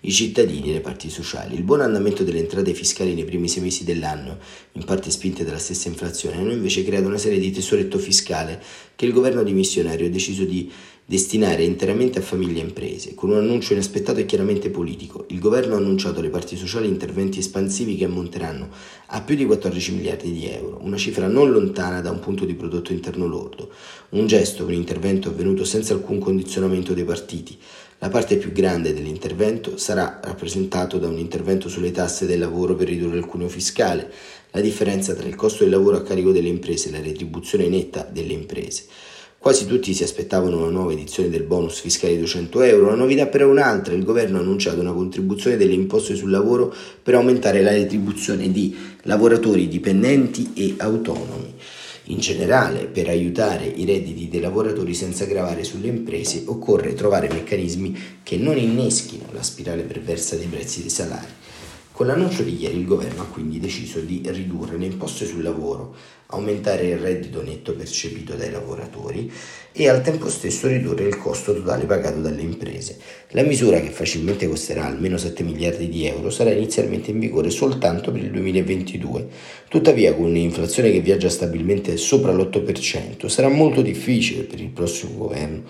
i 0.03 0.11
cittadini 0.11 0.71
e 0.71 0.73
le 0.73 0.81
parti 0.81 1.11
sociali. 1.11 1.53
Il 1.53 1.61
buon 1.61 1.81
andamento 1.81 2.23
delle 2.23 2.39
entrate 2.39 2.73
fiscali 2.73 3.13
nei 3.13 3.25
primi 3.25 3.47
sei 3.47 3.61
mesi 3.61 3.83
dell'anno, 3.83 4.39
in 4.71 4.83
parte 4.83 5.11
spinte 5.11 5.43
dalla 5.45 5.59
stessa 5.59 5.87
inflazione, 5.87 6.37
hanno 6.37 6.51
invece 6.51 6.83
creato 6.83 7.05
una 7.05 7.19
serie 7.19 7.37
di 7.37 7.51
tesoretto 7.51 7.99
fiscale 7.99 8.59
che 8.95 9.05
il 9.05 9.13
governo 9.13 9.43
dimissionario 9.43 10.07
ha 10.07 10.09
deciso 10.09 10.45
di 10.45 10.71
destinare 11.11 11.63
interamente 11.63 12.19
a 12.19 12.21
famiglie 12.21 12.61
e 12.61 12.63
imprese. 12.63 13.15
Con 13.15 13.31
un 13.31 13.35
annuncio 13.35 13.73
inaspettato 13.73 14.21
e 14.21 14.25
chiaramente 14.25 14.69
politico, 14.69 15.25
il 15.27 15.39
governo 15.39 15.75
ha 15.75 15.77
annunciato 15.77 16.21
alle 16.21 16.29
parti 16.29 16.55
sociali 16.55 16.87
interventi 16.87 17.39
espansivi 17.39 17.97
che 17.97 18.05
ammonteranno 18.05 18.69
a 19.07 19.19
più 19.19 19.35
di 19.35 19.45
14 19.45 19.91
miliardi 19.91 20.31
di 20.31 20.47
euro, 20.47 20.79
una 20.81 20.95
cifra 20.95 21.27
non 21.27 21.51
lontana 21.51 21.99
da 21.99 22.11
un 22.11 22.21
punto 22.21 22.45
di 22.45 22.53
prodotto 22.53 22.93
interno 22.93 23.27
lordo, 23.27 23.71
un 24.11 24.25
gesto, 24.25 24.63
un 24.63 24.71
intervento 24.71 25.27
avvenuto 25.27 25.65
senza 25.65 25.93
alcun 25.93 26.17
condizionamento 26.17 26.93
dei 26.93 27.03
partiti, 27.03 27.57
la 27.97 28.07
parte 28.07 28.37
più 28.37 28.53
grande 28.53 28.93
dell'intervento 28.93 29.75
sarà 29.75 30.21
rappresentato 30.23 30.97
da 30.97 31.09
un 31.09 31.17
intervento 31.17 31.67
sulle 31.67 31.91
tasse 31.91 32.25
del 32.25 32.39
lavoro 32.39 32.73
per 32.73 32.87
ridurre 32.87 33.17
il 33.17 33.25
cuneo 33.25 33.49
fiscale, 33.49 34.09
la 34.51 34.61
differenza 34.61 35.13
tra 35.13 35.27
il 35.27 35.35
costo 35.35 35.63
del 35.63 35.73
lavoro 35.73 35.97
a 35.97 36.03
carico 36.03 36.31
delle 36.31 36.47
imprese 36.47 36.87
e 36.87 36.93
la 36.93 37.01
retribuzione 37.01 37.67
netta 37.67 38.07
delle 38.09 38.31
imprese. 38.31 38.85
Quasi 39.41 39.65
tutti 39.65 39.95
si 39.95 40.03
aspettavano 40.03 40.57
una 40.57 40.69
nuova 40.69 40.91
edizione 40.91 41.27
del 41.27 41.41
bonus 41.41 41.79
fiscale 41.79 42.13
di 42.13 42.19
200 42.19 42.61
euro, 42.61 42.89
la 42.89 42.95
novità 42.95 43.25
però 43.25 43.47
è 43.47 43.49
un'altra, 43.49 43.95
il 43.95 44.03
governo 44.03 44.37
ha 44.37 44.41
annunciato 44.41 44.81
una 44.81 44.93
contribuzione 44.93 45.57
delle 45.57 45.73
imposte 45.73 46.13
sul 46.13 46.29
lavoro 46.29 46.71
per 47.01 47.15
aumentare 47.15 47.63
la 47.63 47.71
retribuzione 47.71 48.51
di 48.51 48.75
lavoratori 49.01 49.67
dipendenti 49.67 50.51
e 50.53 50.75
autonomi. 50.77 51.55
In 52.03 52.19
generale, 52.19 52.85
per 52.85 53.09
aiutare 53.09 53.65
i 53.65 53.83
redditi 53.83 54.29
dei 54.29 54.41
lavoratori 54.41 54.93
senza 54.93 55.25
gravare 55.25 55.63
sulle 55.63 55.87
imprese, 55.87 56.43
occorre 56.45 56.93
trovare 56.93 57.27
meccanismi 57.27 57.97
che 58.21 58.37
non 58.37 58.59
inneschino 58.59 59.25
la 59.31 59.41
spirale 59.41 59.81
perversa 59.81 60.35
dei 60.35 60.45
prezzi 60.45 60.81
dei 60.81 60.91
salari. 60.91 61.40
Con 61.91 62.07
l'annuncio 62.07 62.43
di 62.43 62.59
ieri 62.59 62.77
il 62.77 62.85
governo 62.85 63.23
ha 63.23 63.25
quindi 63.25 63.59
deciso 63.59 63.99
di 63.99 64.21
ridurre 64.25 64.77
le 64.77 64.85
imposte 64.85 65.25
sul 65.25 65.43
lavoro, 65.43 65.93
aumentare 66.27 66.87
il 66.87 66.97
reddito 66.97 67.43
netto 67.43 67.75
percepito 67.75 68.33
dai 68.33 68.49
lavoratori 68.49 69.29
e 69.73 69.89
al 69.89 70.01
tempo 70.01 70.29
stesso 70.29 70.67
ridurre 70.67 71.03
il 71.03 71.17
costo 71.17 71.53
totale 71.53 71.83
pagato 71.83 72.21
dalle 72.21 72.41
imprese. 72.41 72.97
La 73.31 73.43
misura, 73.43 73.81
che 73.81 73.89
facilmente 73.89 74.47
costerà 74.47 74.85
almeno 74.85 75.17
7 75.17 75.43
miliardi 75.43 75.89
di 75.89 76.05
euro, 76.05 76.29
sarà 76.29 76.51
inizialmente 76.51 77.11
in 77.11 77.19
vigore 77.19 77.49
soltanto 77.49 78.11
per 78.11 78.23
il 78.23 78.31
2022. 78.31 79.27
Tuttavia, 79.67 80.13
con 80.15 80.25
un'inflazione 80.25 80.91
che 80.91 81.01
viaggia 81.01 81.29
stabilmente 81.29 81.97
sopra 81.97 82.31
l'8%, 82.31 83.27
sarà 83.27 83.49
molto 83.49 83.81
difficile 83.81 84.43
per 84.43 84.61
il 84.61 84.69
prossimo 84.69 85.17
governo 85.17 85.63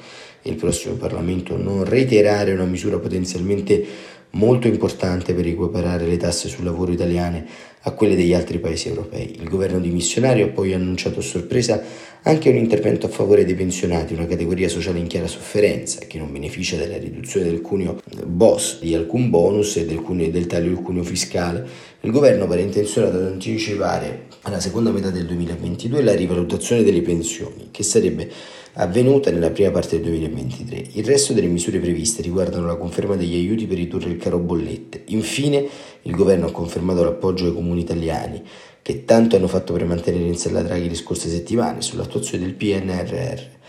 e 0.44 0.50
il 0.50 0.56
prossimo 0.56 0.96
Parlamento 0.96 1.56
non 1.56 1.84
reiterare 1.84 2.54
una 2.54 2.66
misura 2.66 2.98
potenzialmente 2.98 3.86
molto 4.32 4.68
importante 4.68 5.34
per 5.34 5.46
equiparare 5.46 6.06
le 6.06 6.18
tasse 6.18 6.48
sul 6.48 6.64
lavoro 6.64 6.92
italiane 6.92 7.46
a 7.82 7.92
quelle 7.92 8.16
degli 8.16 8.34
altri 8.34 8.60
paesi 8.60 8.90
europei. 8.90 9.38
Il 9.40 9.50
governo 9.50 9.80
dimissionario 9.80 10.46
ha 10.46 10.50
poi 10.50 10.74
annunciato 10.74 11.20
a 11.20 11.24
sorpresa 11.24 11.82
anche 12.24 12.50
un 12.50 12.56
intervento 12.56 13.08
a 13.08 13.10
favore 13.10 13.44
dei 13.44 13.56
pensionati, 13.56 14.14
una 14.14 14.28
categoria 14.28 14.70
sociale 14.70 15.00
in 15.00 15.08
chiara 15.08 15.26
sofferenza 15.26 16.02
che 16.06 16.20
non 16.20 16.32
beneficia 16.32 16.78
della 16.78 16.98
riduzione 16.98 17.48
del 17.48 17.62
cuneo 17.62 18.00
boss 18.26 18.80
di 18.80 18.94
alcun 18.94 19.32
bonus 19.32 19.78
e 19.78 19.86
del, 19.88 20.02
cuneo, 20.02 20.30
del 20.30 20.46
taglio 20.46 20.70
del 20.70 20.84
cuneo 20.84 21.04
fiscale. 21.04 21.68
Il 22.02 22.12
governo 22.12 22.46
pare 22.46 22.62
intenzionato 22.62 23.18
ad 23.18 23.26
anticipare 23.26 24.28
alla 24.42 24.60
seconda 24.60 24.92
metà 24.92 25.10
del 25.10 25.26
2022 25.26 26.04
la 26.04 26.14
rivalutazione 26.14 26.84
delle 26.84 27.02
pensioni, 27.02 27.70
che 27.72 27.82
sarebbe 27.82 28.30
avvenuta 28.74 29.32
nella 29.32 29.50
prima 29.50 29.72
parte 29.72 30.00
del 30.00 30.10
2023. 30.10 30.84
Il 30.94 31.06
resto 31.06 31.34
delle 31.34 31.48
misure 31.48 31.80
previste 31.80 32.22
riguardano 32.22 32.66
la 32.66 32.76
conferma 32.76 33.16
degli 33.16 33.36
aiuti 33.36 33.68
per 33.68 33.78
ridurre 33.78 34.10
il 34.10 34.18
caro 34.18 34.40
bollette. 34.40 35.04
Infine, 35.08 35.68
il 36.04 36.16
governo 36.16 36.48
ha 36.48 36.52
confermato 36.52 37.04
l'appoggio 37.04 37.46
ai 37.46 37.54
comuni 37.54 37.82
italiani, 37.82 38.42
che 38.82 39.06
tanto 39.06 39.36
hanno 39.36 39.48
fatto 39.48 39.74
per 39.74 39.86
mantenere 39.86 40.26
in 40.26 40.38
sella 40.38 40.62
Draghi 40.62 40.90
le 40.90 40.96
scorse 40.96 41.30
settimane 41.30 41.82
sull'attuazione 41.82 42.46
del 42.46 42.54
PNRR. 42.54 43.60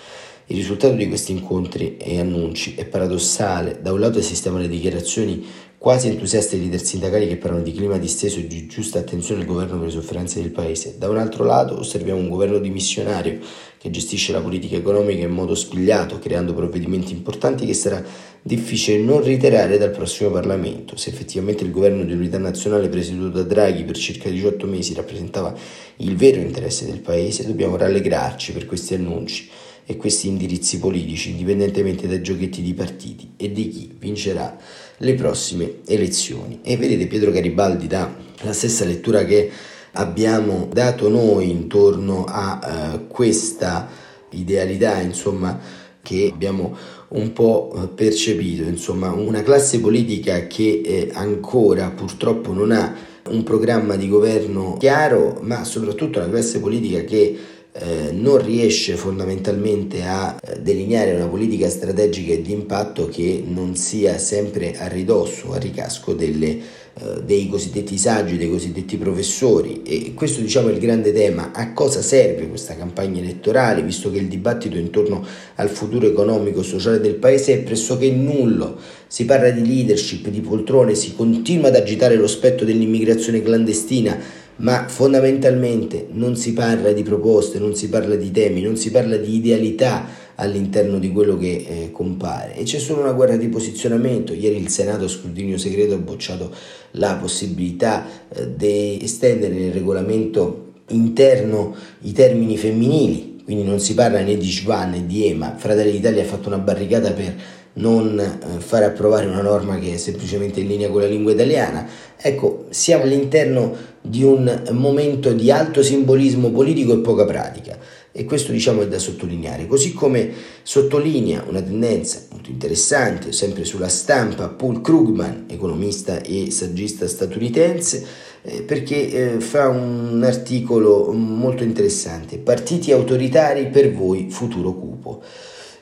Il 0.47 0.57
risultato 0.57 0.95
di 0.95 1.09
questi 1.09 1.33
incontri 1.33 1.97
e 1.97 2.19
annunci 2.19 2.75
è 2.77 2.85
paradossale. 2.85 3.79
Da 3.81 3.93
un 3.93 4.01
lato 4.01 4.19
assistiamo 4.19 4.59
alle 4.59 4.69
dichiarazioni 4.69 5.45
quasi 5.83 6.07
entusiasti 6.07 6.61
leader 6.61 6.81
sindacali 6.81 7.27
che 7.27 7.39
parlano 7.39 7.65
di 7.65 7.73
clima 7.73 7.99
disteso 7.99 8.39
e 8.39 8.47
di 8.47 8.69
giusta 8.69 9.01
attenzione 9.01 9.41
al 9.41 9.49
governo 9.49 9.79
per 9.79 9.87
le 9.87 9.91
sofferenze 9.91 10.41
del 10.41 10.53
paese. 10.53 10.95
Da 10.97 11.09
un 11.09 11.19
altro 11.19 11.43
lato 11.43 11.77
osserviamo 11.77 12.21
un 12.21 12.29
governo 12.29 12.59
dimissionario 12.59 13.41
che 13.79 13.91
gestisce 13.91 14.31
la 14.31 14.41
politica 14.41 14.77
economica 14.77 15.25
in 15.25 15.33
modo 15.33 15.57
spigliato, 15.57 16.21
creando 16.21 16.55
provvedimenti 16.55 17.13
importanti 17.13 17.67
che 17.67 17.75
sarà 17.75 18.01
difficile 18.41 18.99
non 18.99 19.25
reiterare 19.25 19.77
dal 19.77 19.91
prossimo 19.91 20.31
Parlamento. 20.31 20.97
Se 20.97 21.11
effettivamente 21.11 21.65
il 21.65 21.73
governo 21.73 22.05
di 22.05 22.13
unità 22.13 22.39
nazionale 22.39 22.89
presieduto 22.89 23.39
da 23.39 23.43
Draghi 23.43 23.83
per 23.83 23.97
circa 23.97 24.29
18 24.29 24.69
mesi 24.69 24.95
rappresentava 24.95 25.53
il 25.97 26.15
vero 26.15 26.41
interesse 26.41 26.87
del 26.87 27.01
paese, 27.01 27.45
dobbiamo 27.45 27.77
rallegrarci 27.77 28.53
per 28.53 28.67
questi 28.67 28.95
annunci 28.95 29.51
e 29.85 29.97
questi 29.97 30.29
indirizzi 30.29 30.79
politici, 30.79 31.31
indipendentemente 31.31 32.07
dai 32.07 32.23
giochetti 32.23 32.63
di 32.63 32.75
partiti 32.75 33.33
e 33.37 33.51
di 33.53 33.69
chi 33.69 33.95
vincerà 33.99 34.57
le 34.99 35.15
prossime 35.15 35.81
elezioni. 35.87 36.61
E 36.63 36.77
vedete 36.77 37.07
Pietro 37.07 37.31
Garibaldi 37.31 37.87
dà 37.87 38.15
la 38.43 38.53
stessa 38.53 38.85
lettura 38.85 39.25
che 39.25 39.51
abbiamo 39.93 40.69
dato 40.73 41.09
noi 41.09 41.51
intorno 41.51 42.25
a 42.27 42.95
uh, 42.95 43.07
questa 43.09 43.89
idealità, 44.31 45.01
insomma, 45.01 45.59
che 46.03 46.31
abbiamo 46.33 46.77
un 47.09 47.33
po' 47.33 47.73
eh, 47.75 47.89
percepito, 47.89 48.63
insomma, 48.65 49.13
una 49.13 49.43
classe 49.43 49.79
politica 49.81 50.47
che 50.47 50.81
eh, 50.85 51.11
ancora 51.13 51.91
purtroppo 51.91 52.53
non 52.53 52.73
ha 52.73 52.95
un 53.29 53.43
programma 53.45 53.97
di 53.97 54.09
governo 54.09 54.77
chiaro, 54.79 55.39
ma 55.43 55.63
soprattutto 55.65 56.19
una 56.19 56.29
classe 56.29 56.59
politica 56.59 57.03
che 57.05 57.39
eh, 57.75 58.11
non 58.13 58.45
riesce 58.45 58.97
fondamentalmente 58.97 60.03
a 60.03 60.39
eh, 60.43 60.61
delineare 60.61 61.15
una 61.15 61.27
politica 61.27 61.71
strategica 61.71 62.35
e 62.35 62.43
di 62.43 62.53
impatto 62.53 63.09
che 63.09 63.43
non 63.47 63.77
sia 63.77 64.19
sempre 64.19 64.77
a 64.77 64.89
ridosso, 64.89 65.55
a 65.55 65.59
ricasco 65.59 66.13
delle, 66.13 66.49
eh, 66.49 67.23
dei 67.25 67.49
cosiddetti 67.49 67.97
saggi, 67.97 68.37
dei 68.37 68.51
cosiddetti 68.51 68.99
professori. 68.99 69.83
E 69.85 70.13
questo 70.13 70.43
diciamo 70.43 70.69
è 70.69 70.73
il 70.73 70.81
grande 70.81 71.13
tema. 71.13 71.53
A 71.55 71.73
cosa 71.73 72.03
serve 72.03 72.47
questa 72.49 72.77
campagna 72.77 73.21
elettorale, 73.21 73.83
visto 73.83 74.11
che 74.11 74.19
il 74.19 74.29
dibattito 74.29 74.77
intorno 74.77 75.25
al 75.55 75.71
futuro 75.71 76.07
economico 76.07 76.61
e 76.61 76.65
sociale 76.65 77.01
del 77.01 77.15
paese 77.15 77.55
è 77.55 77.63
pressoché 77.63 78.11
nullo. 78.11 78.77
Si 79.07 79.25
parla 79.25 79.51
di 79.51 79.67
leadership, 79.67 80.29
di 80.29 80.41
poltrone, 80.41 80.95
si 80.95 81.15
continua 81.15 81.69
ad 81.69 81.77
agitare 81.77 82.17
lo 82.17 82.27
spettro 82.27 82.67
dell'immigrazione 82.67 83.43
clandestina 83.43 84.41
ma 84.57 84.87
fondamentalmente 84.89 86.09
non 86.13 86.37
si 86.37 86.53
parla 86.53 86.93
di 86.93 87.03
proposte, 87.03 87.59
non 87.59 87.75
si 87.75 87.89
parla 87.89 88.17
di 88.17 88.31
temi, 88.31 88.61
non 88.61 88.77
si 88.77 88.91
parla 88.91 89.17
di 89.17 89.35
idealità 89.35 90.21
all'interno 90.37 90.99
di 90.99 91.11
quello 91.11 91.37
che 91.37 91.67
eh, 91.69 91.91
compare 91.93 92.57
e 92.57 92.63
c'è 92.63 92.79
solo 92.79 93.03
una 93.03 93.13
guerra 93.13 93.37
di 93.37 93.49
posizionamento. 93.49 94.33
Ieri 94.33 94.57
il 94.57 94.69
Senato 94.69 95.05
a 95.05 95.09
scrutinio 95.09 95.59
segreto 95.59 95.95
ha 95.95 95.99
bocciato 95.99 96.51
la 96.93 97.15
possibilità 97.17 98.07
eh, 98.29 98.55
di 98.55 98.99
estendere 99.03 99.55
nel 99.55 99.73
regolamento 99.73 100.71
interno 100.89 101.75
i 102.03 102.13
termini 102.13 102.57
femminili, 102.57 103.41
quindi 103.45 103.65
non 103.65 103.81
si 103.81 103.95
parla 103.95 104.21
né 104.21 104.37
di 104.37 104.51
Schwan 104.51 104.91
né 104.91 105.07
di 105.07 105.27
EMA. 105.27 105.55
Fratelli 105.57 105.93
d'Italia 105.93 106.23
ha 106.23 106.27
fatto 106.27 106.49
una 106.49 106.59
barricata 106.59 107.13
per 107.13 107.35
non 107.75 108.19
eh, 108.19 108.61
fare 108.61 108.85
approvare 108.85 109.27
una 109.27 109.43
norma 109.43 109.79
che 109.79 109.95
è 109.95 109.97
semplicemente 109.97 110.61
in 110.61 110.67
linea 110.67 110.91
con 110.91 111.01
la 111.01 111.07
lingua 111.07 111.33
italiana. 111.33 111.87
Ecco, 112.17 112.67
siamo 112.71 113.05
all'interno 113.05 113.75
di 114.01 114.23
un 114.23 114.69
momento 114.73 115.33
di 115.33 115.51
alto 115.51 115.83
simbolismo 115.83 116.51
politico 116.51 116.93
e 116.93 116.99
poca 116.99 117.25
pratica 117.25 117.79
e 118.15 118.27
questo 118.27 118.53
diciamo 118.53 118.83
è 118.83 118.89
da 118.89 118.99
sottolineare, 118.99 119.67
così 119.67 119.95
come 119.95 120.31
sottolinea 120.63 121.45
una 121.49 121.63
tendenza 121.63 122.27
molto 122.31 122.51
interessante, 122.51 123.33
sempre 123.33 123.65
sulla 123.65 123.89
stampa, 123.89 124.49
Paul 124.49 124.83
Krugman, 124.83 125.47
economista 125.49 126.21
e 126.21 126.51
saggista 126.51 127.09
statunitense, 127.09 128.07
eh, 128.43 128.63
perché 128.63 129.37
eh, 129.37 129.41
fa 129.41 129.69
un 129.69 130.23
articolo 130.25 131.11
molto 131.13 131.63
interessante, 131.63 132.37
Partiti 132.37 132.93
autoritari 132.93 133.69
per 133.69 133.93
voi 133.95 134.29
futuro 134.29 134.75
cupo. 134.75 135.23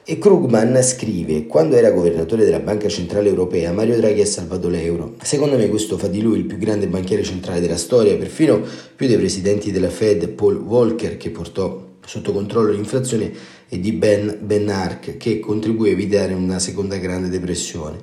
E 0.02 0.18
Krugman 0.18 0.82
scrive: 0.82 1.46
Quando 1.46 1.76
era 1.76 1.90
governatore 1.90 2.44
della 2.44 2.60
Banca 2.60 2.88
Centrale 2.88 3.28
Europea, 3.28 3.70
Mario 3.70 3.96
Draghi 3.96 4.22
ha 4.22 4.26
salvato 4.26 4.68
l'euro. 4.68 5.14
Secondo 5.22 5.56
me, 5.56 5.68
questo 5.68 5.98
fa 5.98 6.08
di 6.08 6.22
lui 6.22 6.38
il 6.38 6.46
più 6.46 6.56
grande 6.56 6.88
banchiere 6.88 7.22
centrale 7.22 7.60
della 7.60 7.76
storia, 7.76 8.16
perfino 8.16 8.62
più 8.96 9.06
dei 9.06 9.18
presidenti 9.18 9.70
della 9.70 9.90
Fed, 9.90 10.28
Paul 10.28 10.62
Volcker, 10.64 11.16
che 11.16 11.30
portò 11.30 11.88
sotto 12.04 12.32
controllo 12.32 12.72
l'inflazione, 12.72 13.30
e 13.68 13.78
di 13.78 13.92
Ben 13.92 14.38
Bernanke, 14.40 15.16
che 15.16 15.38
contribuì 15.38 15.90
a 15.90 15.92
evitare 15.92 16.32
una 16.32 16.58
seconda 16.58 16.96
grande 16.96 17.28
depressione. 17.28 17.98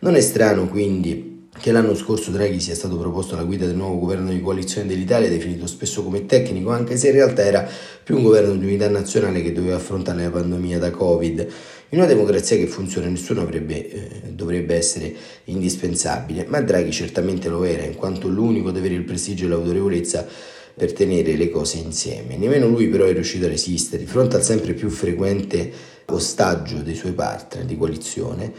Non 0.00 0.16
è 0.16 0.20
strano 0.20 0.66
quindi 0.66 1.31
che 1.58 1.70
l'anno 1.70 1.94
scorso 1.94 2.30
Draghi 2.30 2.60
sia 2.60 2.74
stato 2.74 2.96
proposto 2.96 3.34
alla 3.34 3.44
guida 3.44 3.66
del 3.66 3.76
nuovo 3.76 3.98
governo 3.98 4.30
di 4.30 4.40
coalizione 4.40 4.86
dell'Italia, 4.86 5.28
definito 5.28 5.66
spesso 5.66 6.02
come 6.02 6.24
tecnico, 6.24 6.70
anche 6.70 6.96
se 6.96 7.08
in 7.08 7.12
realtà 7.12 7.42
era 7.42 7.68
più 8.02 8.16
un 8.16 8.22
governo 8.22 8.56
di 8.56 8.64
unità 8.64 8.88
nazionale 8.88 9.42
che 9.42 9.52
doveva 9.52 9.76
affrontare 9.76 10.22
la 10.22 10.30
pandemia 10.30 10.78
da 10.78 10.90
Covid. 10.90 11.46
In 11.90 11.98
una 11.98 12.06
democrazia 12.06 12.56
che 12.56 12.66
funziona 12.66 13.06
nessuno 13.08 13.42
avrebbe, 13.42 13.90
eh, 13.90 14.08
dovrebbe 14.30 14.74
essere 14.74 15.14
indispensabile, 15.44 16.46
ma 16.48 16.60
Draghi 16.62 16.90
certamente 16.90 17.50
lo 17.50 17.64
era, 17.64 17.84
in 17.84 17.96
quanto 17.96 18.28
l'unico 18.28 18.70
ad 18.70 18.78
avere 18.78 18.94
il 18.94 19.04
prestigio 19.04 19.44
e 19.44 19.48
l'autorevolezza 19.48 20.26
per 20.74 20.94
tenere 20.94 21.36
le 21.36 21.50
cose 21.50 21.76
insieme. 21.76 22.38
Nemmeno 22.38 22.66
lui 22.66 22.88
però 22.88 23.04
è 23.04 23.12
riuscito 23.12 23.44
a 23.44 23.48
resistere 23.48 24.02
di 24.02 24.08
fronte 24.08 24.36
al 24.36 24.42
sempre 24.42 24.72
più 24.72 24.88
frequente 24.88 25.70
ostaggio 26.06 26.78
dei 26.78 26.94
suoi 26.94 27.12
partner 27.12 27.64
di 27.64 27.76
coalizione 27.76 28.52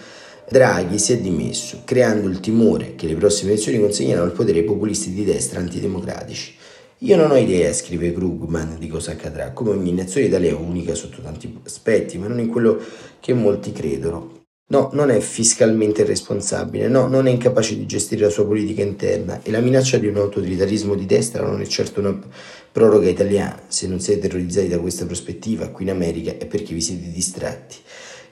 Draghi 0.50 1.00
si 1.00 1.14
è 1.14 1.18
dimesso, 1.20 1.82
creando 1.86 2.28
il 2.28 2.40
timore 2.40 2.96
che 2.96 3.08
le 3.08 3.16
prossime 3.16 3.52
elezioni 3.52 3.80
consegneranno 3.80 4.26
il 4.26 4.34
potere 4.34 4.60
ai 4.60 4.66
populisti 4.66 5.14
di 5.14 5.24
destra 5.24 5.60
antidemocratici. 5.60 6.56
Io 7.00 7.16
non 7.18 7.32
ho 7.32 7.36
idea, 7.36 7.74
scrive 7.74 8.14
Krugman, 8.14 8.78
di 8.78 8.88
cosa 8.88 9.12
accadrà. 9.12 9.52
Come 9.52 9.72
ogni 9.72 9.92
nazione 9.94 10.28
Italia 10.28 10.52
è 10.52 10.54
unica 10.54 10.96
sotto 10.96 11.22
tanti 11.22 11.60
aspetti, 11.66 12.18
ma 12.18 12.28
non 12.28 12.40
in 12.40 12.48
quello 12.48 12.80
che 13.20 13.34
molti 13.34 13.72
credono. 13.72 14.42
No, 14.66 14.90
non 14.94 15.12
è 15.12 15.20
fiscalmente 15.20 16.06
responsabile, 16.06 16.88
no, 16.88 17.08
non 17.08 17.28
è 17.28 17.30
incapace 17.30 17.76
di 17.76 17.86
gestire 17.86 18.24
la 18.24 18.30
sua 18.30 18.46
politica 18.46 18.82
interna 18.82 19.42
e 19.44 19.52
la 19.52 19.60
minaccia 19.60 19.98
di 19.98 20.08
un 20.08 20.16
autoritarismo 20.16 20.96
di 20.96 21.06
destra 21.06 21.46
non 21.46 21.62
è 21.62 21.66
certo 21.66 22.00
una 22.00 22.18
proroga 22.72 23.10
italiana. 23.10 23.62
Se 23.68 23.88
non 23.88 24.00
siete 24.00 24.22
terrorizzati 24.22 24.70
da 24.70 24.80
questa 24.80 25.06
prospettiva 25.06 25.68
qui 25.68 25.84
in 25.84 25.92
America 25.92 26.38
è 26.38 26.46
perché 26.46 26.74
vi 26.74 26.82
siete 26.82 27.12
distratti. 27.12 27.76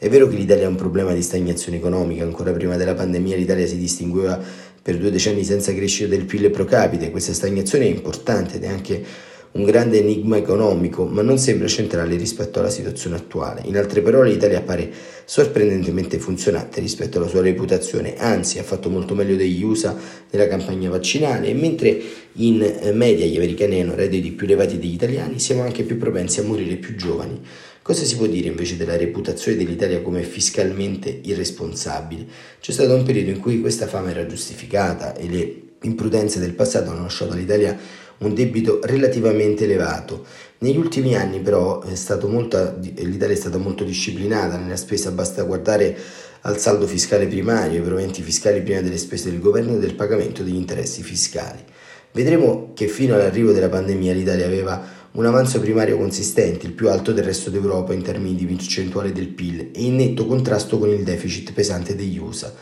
È 0.01 0.09
vero 0.09 0.27
che 0.27 0.35
l'Italia 0.35 0.65
ha 0.65 0.69
un 0.69 0.77
problema 0.77 1.13
di 1.13 1.21
stagnazione 1.21 1.77
economica, 1.77 2.23
ancora 2.23 2.51
prima 2.51 2.75
della 2.75 2.95
pandemia 2.95 3.35
l'Italia 3.35 3.67
si 3.67 3.77
distingueva 3.77 4.41
per 4.81 4.97
due 4.97 5.11
decenni 5.11 5.43
senza 5.43 5.75
crescita 5.75 6.09
del 6.09 6.25
PIL 6.25 6.49
pro 6.49 6.65
capite, 6.65 7.11
questa 7.11 7.33
stagnazione 7.33 7.85
è 7.85 7.89
importante 7.89 8.55
ed 8.55 8.63
è 8.63 8.67
anche 8.67 9.03
un 9.51 9.63
grande 9.63 9.99
enigma 9.99 10.37
economico, 10.37 11.05
ma 11.05 11.21
non 11.21 11.37
sembra 11.37 11.67
centrale 11.67 12.15
rispetto 12.15 12.57
alla 12.57 12.71
situazione 12.71 13.15
attuale. 13.15 13.61
In 13.65 13.77
altre 13.77 14.01
parole, 14.01 14.31
l'Italia 14.31 14.57
appare 14.57 14.89
sorprendentemente 15.23 16.17
funzionante 16.17 16.79
rispetto 16.79 17.19
alla 17.19 17.27
sua 17.27 17.41
reputazione, 17.41 18.15
anzi 18.17 18.57
ha 18.57 18.63
fatto 18.63 18.89
molto 18.89 19.13
meglio 19.13 19.35
degli 19.35 19.61
USA 19.61 19.95
nella 20.31 20.47
campagna 20.47 20.89
vaccinale 20.89 21.49
e 21.49 21.53
mentre 21.53 22.01
in 22.37 22.91
media 22.93 23.27
gli 23.27 23.35
americani 23.35 23.81
hanno 23.81 23.93
redditi 23.93 24.31
più 24.31 24.47
elevati 24.47 24.79
degli 24.79 24.93
italiani, 24.93 25.37
siamo 25.37 25.61
anche 25.61 25.83
più 25.83 25.99
propensi 25.99 26.39
a 26.39 26.43
morire 26.43 26.77
più 26.77 26.95
giovani. 26.95 27.39
Cosa 27.83 28.03
si 28.03 28.15
può 28.15 28.27
dire 28.27 28.47
invece 28.47 28.77
della 28.77 28.95
reputazione 28.95 29.57
dell'Italia 29.57 30.03
come 30.03 30.21
fiscalmente 30.21 31.09
irresponsabile? 31.23 32.27
C'è 32.59 32.71
stato 32.71 32.93
un 32.93 33.01
periodo 33.01 33.31
in 33.31 33.39
cui 33.39 33.59
questa 33.59 33.87
fama 33.87 34.11
era 34.11 34.27
giustificata 34.27 35.15
e 35.15 35.27
le 35.27 35.61
imprudenze 35.81 36.39
del 36.39 36.53
passato 36.53 36.91
hanno 36.91 37.01
lasciato 37.01 37.31
all'Italia 37.33 37.75
un 38.19 38.35
debito 38.35 38.81
relativamente 38.83 39.63
elevato. 39.63 40.25
Negli 40.59 40.77
ultimi 40.77 41.15
anni 41.15 41.39
però 41.39 41.81
è 41.81 41.95
molto, 42.27 42.77
l'Italia 42.79 43.33
è 43.33 43.39
stata 43.39 43.57
molto 43.57 43.83
disciplinata 43.83 44.57
nella 44.57 44.75
spesa, 44.75 45.09
basta 45.09 45.41
guardare 45.41 45.97
al 46.41 46.59
saldo 46.59 46.85
fiscale 46.85 47.25
primario, 47.25 47.79
i 47.79 47.83
proventi 47.83 48.21
fiscali 48.21 48.61
prima 48.61 48.81
delle 48.81 48.97
spese 48.97 49.31
del 49.31 49.39
governo 49.39 49.73
e 49.73 49.79
del 49.79 49.95
pagamento 49.95 50.43
degli 50.43 50.53
interessi 50.53 51.01
fiscali. 51.01 51.63
Vedremo 52.11 52.73
che 52.75 52.87
fino 52.87 53.15
all'arrivo 53.15 53.53
della 53.53 53.69
pandemia 53.69 54.13
l'Italia 54.13 54.45
aveva 54.45 54.99
un 55.13 55.25
avanzo 55.25 55.59
primario 55.59 55.97
consistente, 55.97 56.65
il 56.65 56.71
più 56.71 56.89
alto 56.89 57.11
del 57.11 57.25
resto 57.25 57.49
d'Europa 57.49 57.93
in 57.93 58.01
termini 58.01 58.33
di 58.33 58.45
percentuale 58.45 59.11
del 59.11 59.27
PIL 59.27 59.71
e 59.73 59.83
in 59.83 59.97
netto 59.97 60.25
contrasto 60.25 60.79
con 60.79 60.89
il 60.89 61.03
deficit 61.03 61.51
pesante 61.51 61.95
degli 61.95 62.17
USA. 62.17 62.53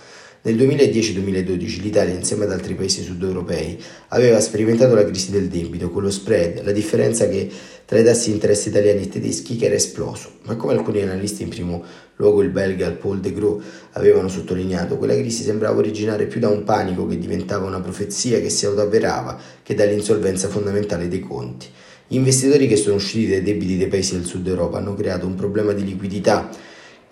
Nel 0.41 0.55
2010-2012 0.55 1.81
l'Italia, 1.81 2.15
insieme 2.15 2.45
ad 2.45 2.51
altri 2.51 2.73
paesi 2.73 3.03
sudeuropei, 3.03 3.79
aveva 4.07 4.39
sperimentato 4.39 4.95
la 4.95 5.05
crisi 5.05 5.29
del 5.29 5.47
debito 5.47 5.91
con 5.91 6.01
lo 6.01 6.09
spread, 6.09 6.63
la 6.63 6.71
differenza 6.71 7.27
che 7.27 7.51
tra 7.85 7.99
i 7.99 8.03
tassi 8.03 8.29
di 8.29 8.35
interesse 8.35 8.69
italiani 8.69 9.03
e 9.03 9.09
tedeschi 9.09 9.55
che 9.55 9.65
era 9.65 9.75
esploso. 9.75 10.31
Ma 10.45 10.55
come 10.55 10.73
alcuni 10.73 11.01
analisti, 11.01 11.43
in 11.43 11.49
primo 11.49 11.83
luogo 12.15 12.41
il 12.41 12.49
belga 12.49 12.89
Paul 12.91 13.19
de 13.19 13.31
Gros, 13.31 13.63
avevano 13.91 14.27
sottolineato, 14.27 14.97
quella 14.97 15.13
crisi 15.13 15.43
sembrava 15.43 15.77
originare 15.77 16.25
più 16.25 16.39
da 16.39 16.49
un 16.49 16.63
panico 16.63 17.05
che 17.05 17.19
diventava 17.19 17.67
una 17.67 17.81
profezia 17.81 18.39
che 18.39 18.49
si 18.49 18.65
autoavverava 18.65 19.39
che 19.61 19.75
dall'insolvenza 19.75 20.47
fondamentale 20.47 21.07
dei 21.07 21.19
conti. 21.19 21.67
Gli 22.11 22.15
investitori 22.15 22.65
che 22.65 22.75
sono 22.75 22.95
usciti 22.95 23.29
dai 23.29 23.43
debiti 23.43 23.77
dei 23.77 23.85
paesi 23.85 24.15
del 24.15 24.25
sud 24.25 24.47
Europa 24.47 24.79
hanno 24.79 24.95
creato 24.95 25.27
un 25.27 25.35
problema 25.35 25.73
di 25.73 25.85
liquidità 25.85 26.49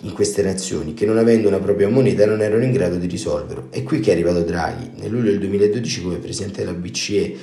in 0.01 0.11
queste 0.11 0.41
nazioni 0.41 0.95
che 0.95 1.05
non 1.05 1.19
avendo 1.19 1.47
una 1.47 1.59
propria 1.59 1.87
moneta 1.87 2.25
non 2.25 2.41
erano 2.41 2.63
in 2.63 2.71
grado 2.71 2.95
di 2.95 3.05
risolverlo. 3.05 3.67
È 3.69 3.83
qui 3.83 3.99
che 3.99 4.09
è 4.09 4.13
arrivato 4.13 4.41
Draghi. 4.41 4.93
Nel 4.95 5.11
luglio 5.11 5.29
del 5.29 5.37
2012 5.37 6.01
come 6.01 6.17
presidente 6.17 6.65
della 6.65 6.75
BCE 6.75 7.35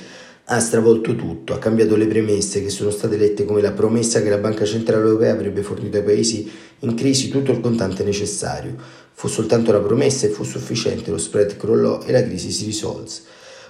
ha 0.43 0.59
stravolto 0.59 1.15
tutto, 1.15 1.53
ha 1.53 1.57
cambiato 1.57 1.95
le 1.95 2.07
premesse 2.07 2.61
che 2.61 2.69
sono 2.69 2.89
state 2.89 3.15
lette 3.15 3.45
come 3.45 3.61
la 3.61 3.71
promessa 3.71 4.21
che 4.21 4.29
la 4.29 4.37
Banca 4.37 4.65
Centrale 4.65 5.03
Europea 5.03 5.31
avrebbe 5.31 5.63
fornito 5.63 5.95
ai 5.95 6.03
paesi 6.03 6.51
in 6.79 6.93
crisi 6.93 7.29
tutto 7.29 7.53
il 7.53 7.61
contante 7.61 8.03
necessario. 8.03 8.75
Fu 9.13 9.29
soltanto 9.29 9.71
la 9.71 9.79
promessa 9.79 10.27
e 10.27 10.29
fu 10.29 10.43
sufficiente, 10.43 11.09
lo 11.09 11.17
spread 11.17 11.55
crollò 11.55 12.03
e 12.03 12.11
la 12.11 12.21
crisi 12.21 12.51
si 12.51 12.65
risolse. 12.65 13.21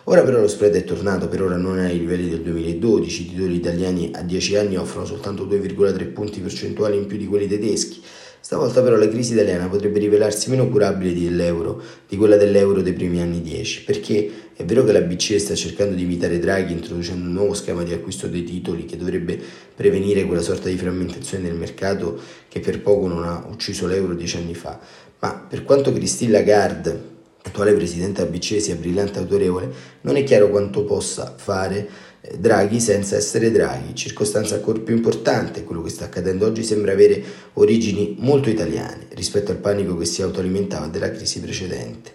Ora 0.08 0.22
però 0.22 0.40
lo 0.40 0.48
spread 0.48 0.76
è 0.76 0.84
tornato, 0.84 1.28
per 1.28 1.42
ora 1.42 1.56
non 1.56 1.80
è 1.80 1.86
ai 1.86 1.98
livelli 1.98 2.30
del 2.30 2.42
2012, 2.42 3.22
i 3.24 3.30
titoli 3.30 3.56
italiani 3.56 4.12
a 4.14 4.22
10 4.22 4.56
anni 4.56 4.78
offrono 4.78 5.08
soltanto 5.08 5.48
2,3 5.48 6.12
punti 6.14 6.42
percentuali 6.42 6.96
in 6.96 7.08
più 7.08 7.18
di 7.18 7.26
quelli 7.26 7.48
tedeschi. 7.48 8.04
Stavolta 8.40 8.84
però 8.84 8.98
la 8.98 9.08
crisi 9.08 9.34
italiana 9.34 9.68
potrebbe 9.68 9.98
rivelarsi 9.98 10.52
meno 10.52 10.70
curabile 10.70 11.12
dell'euro, 11.12 11.82
di 12.08 12.18
quella 12.18 12.38
dell'euro 12.38 12.84
dei 12.84 12.94
primi 12.94 13.20
anni 13.20 13.42
10, 13.42 13.84
perché 13.84 14.32
è 14.56 14.64
vero 14.64 14.84
che 14.84 14.92
la 14.92 15.02
BCE 15.02 15.40
sta 15.40 15.56
cercando 15.56 15.96
di 15.96 16.04
imitare 16.04 16.38
Draghi 16.38 16.74
introducendo 16.74 17.26
un 17.26 17.34
nuovo 17.34 17.56
schema 17.56 17.82
di 17.82 17.92
acquisto 17.92 18.28
dei 18.28 18.44
titoli 18.44 18.86
che 18.86 18.98
dovrebbe 18.98 19.40
prevenire 19.74 20.26
quella 20.26 20.44
sorta 20.44 20.70
di 20.70 20.78
frammentazione 20.78 21.46
del 21.46 21.58
mercato 21.58 22.20
che 22.48 22.60
per 22.60 22.80
poco 22.80 23.08
non 23.08 23.24
ha 23.24 23.44
ucciso 23.50 23.88
l'euro 23.88 24.14
dieci 24.14 24.38
anni 24.38 24.54
fa, 24.54 24.80
ma 25.18 25.48
per 25.50 25.64
quanto 25.64 25.92
Christine 25.92 26.34
Lagarde 26.34 27.14
attuale 27.46 27.74
presidente 27.74 28.26
BCE 28.26 28.60
sia 28.60 28.76
brillante 28.76 29.20
e 29.20 29.22
autorevole, 29.22 29.72
non 30.02 30.18
è 30.18 30.24
chiaro 30.24 30.50
quanto 30.50 30.84
possa 30.84 31.34
fare 31.38 31.88
eh, 32.22 32.38
Draghi 32.38 32.80
senza 32.80 33.16
essere 33.16 33.52
Draghi. 33.52 33.96
Circostanza 33.96 34.56
ancora 34.56 34.80
più 34.80 34.96
importante, 34.96 35.64
quello 35.64 35.82
che 35.82 35.90
sta 35.90 36.06
accadendo 36.06 36.46
oggi 36.46 36.64
sembra 36.64 36.92
avere 36.92 37.24
origini 37.54 38.16
molto 38.20 38.50
italiane 38.50 39.08
rispetto 39.10 39.52
al 39.52 39.58
panico 39.58 39.96
che 39.98 40.06
si 40.06 40.22
autoalimentava 40.22 40.88
della 40.88 41.12
crisi 41.12 41.40
precedente. 41.40 42.12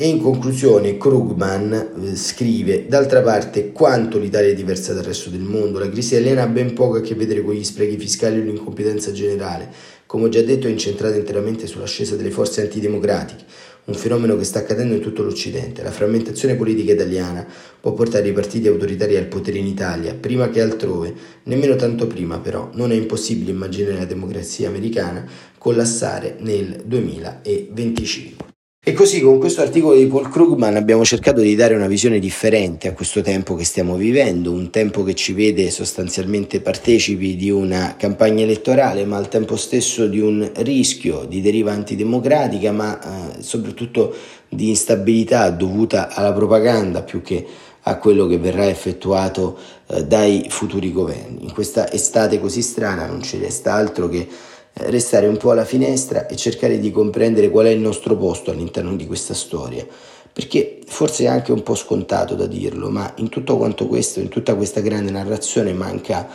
E 0.00 0.06
in 0.06 0.20
conclusione 0.20 0.96
Krugman 0.96 1.72
eh, 1.72 2.14
scrive, 2.14 2.86
d'altra 2.86 3.20
parte 3.20 3.72
quanto 3.72 4.18
l'Italia 4.18 4.50
è 4.50 4.54
diversa 4.54 4.92
dal 4.92 5.02
resto 5.02 5.28
del 5.28 5.40
mondo, 5.40 5.80
la 5.80 5.90
crisi 5.90 6.14
italiana 6.14 6.42
ha 6.42 6.46
ben 6.46 6.72
poco 6.72 6.98
a 6.98 7.00
che 7.00 7.16
vedere 7.16 7.42
con 7.42 7.54
gli 7.54 7.64
sprechi 7.64 7.98
fiscali 7.98 8.38
o 8.38 8.44
l'incompetenza 8.44 9.10
generale, 9.10 9.68
come 10.06 10.26
ho 10.26 10.28
già 10.28 10.40
detto 10.42 10.68
è 10.68 10.70
incentrata 10.70 11.16
interamente 11.16 11.66
sull'ascesa 11.66 12.14
delle 12.14 12.30
forze 12.30 12.60
antidemocratiche, 12.60 13.44
un 13.88 13.94
fenomeno 13.94 14.36
che 14.36 14.44
sta 14.44 14.60
accadendo 14.60 14.94
in 14.94 15.00
tutto 15.00 15.22
l'Occidente. 15.22 15.82
La 15.82 15.90
frammentazione 15.90 16.56
politica 16.56 16.92
italiana 16.92 17.46
può 17.80 17.92
portare 17.92 18.28
i 18.28 18.32
partiti 18.32 18.68
autoritari 18.68 19.16
al 19.16 19.26
potere 19.26 19.58
in 19.58 19.66
Italia, 19.66 20.14
prima 20.14 20.50
che 20.50 20.60
altrove, 20.60 21.14
nemmeno 21.44 21.74
tanto 21.74 22.06
prima 22.06 22.38
però. 22.38 22.70
Non 22.74 22.92
è 22.92 22.94
impossibile 22.94 23.50
immaginare 23.50 23.98
la 23.98 24.04
democrazia 24.04 24.68
americana 24.68 25.26
collassare 25.56 26.36
nel 26.40 26.82
2025. 26.84 28.47
E 28.88 28.94
così 28.94 29.20
con 29.20 29.38
questo 29.38 29.60
articolo 29.60 29.96
di 29.96 30.06
Paul 30.06 30.30
Krugman 30.30 30.74
abbiamo 30.74 31.04
cercato 31.04 31.42
di 31.42 31.54
dare 31.54 31.74
una 31.74 31.88
visione 31.88 32.18
differente 32.18 32.88
a 32.88 32.94
questo 32.94 33.20
tempo 33.20 33.54
che 33.54 33.64
stiamo 33.64 33.96
vivendo, 33.96 34.50
un 34.50 34.70
tempo 34.70 35.02
che 35.02 35.14
ci 35.14 35.34
vede 35.34 35.70
sostanzialmente 35.70 36.62
partecipi 36.62 37.36
di 37.36 37.50
una 37.50 37.96
campagna 37.98 38.44
elettorale, 38.44 39.04
ma 39.04 39.18
al 39.18 39.28
tempo 39.28 39.56
stesso 39.56 40.06
di 40.06 40.20
un 40.20 40.50
rischio 40.54 41.26
di 41.28 41.42
deriva 41.42 41.70
antidemocratica, 41.70 42.72
ma 42.72 42.98
eh, 42.98 43.42
soprattutto 43.42 44.14
di 44.48 44.70
instabilità 44.70 45.50
dovuta 45.50 46.08
alla 46.08 46.32
propaganda 46.32 47.02
più 47.02 47.20
che 47.20 47.44
a 47.82 47.98
quello 47.98 48.26
che 48.26 48.38
verrà 48.38 48.70
effettuato 48.70 49.58
eh, 49.88 50.06
dai 50.06 50.46
futuri 50.48 50.92
governi. 50.92 51.44
In 51.44 51.52
questa 51.52 51.92
estate 51.92 52.40
così 52.40 52.62
strana 52.62 53.04
non 53.04 53.20
ci 53.20 53.36
resta 53.36 53.74
altro 53.74 54.08
che 54.08 54.26
restare 54.74 55.26
un 55.26 55.36
po' 55.36 55.50
alla 55.50 55.64
finestra 55.64 56.26
e 56.26 56.36
cercare 56.36 56.78
di 56.78 56.90
comprendere 56.90 57.50
qual 57.50 57.66
è 57.66 57.70
il 57.70 57.80
nostro 57.80 58.16
posto 58.16 58.50
all'interno 58.50 58.94
di 58.94 59.06
questa 59.06 59.34
storia. 59.34 59.86
Perché 60.32 60.78
forse 60.86 61.24
è 61.24 61.26
anche 61.26 61.52
un 61.52 61.62
po' 61.62 61.74
scontato 61.74 62.34
da 62.34 62.46
dirlo, 62.46 62.90
ma 62.90 63.12
in 63.16 63.28
tutto 63.28 63.56
quanto 63.56 63.86
questo, 63.86 64.20
in 64.20 64.28
tutta 64.28 64.54
questa 64.54 64.80
grande 64.80 65.10
narrazione 65.10 65.72
manca 65.72 66.28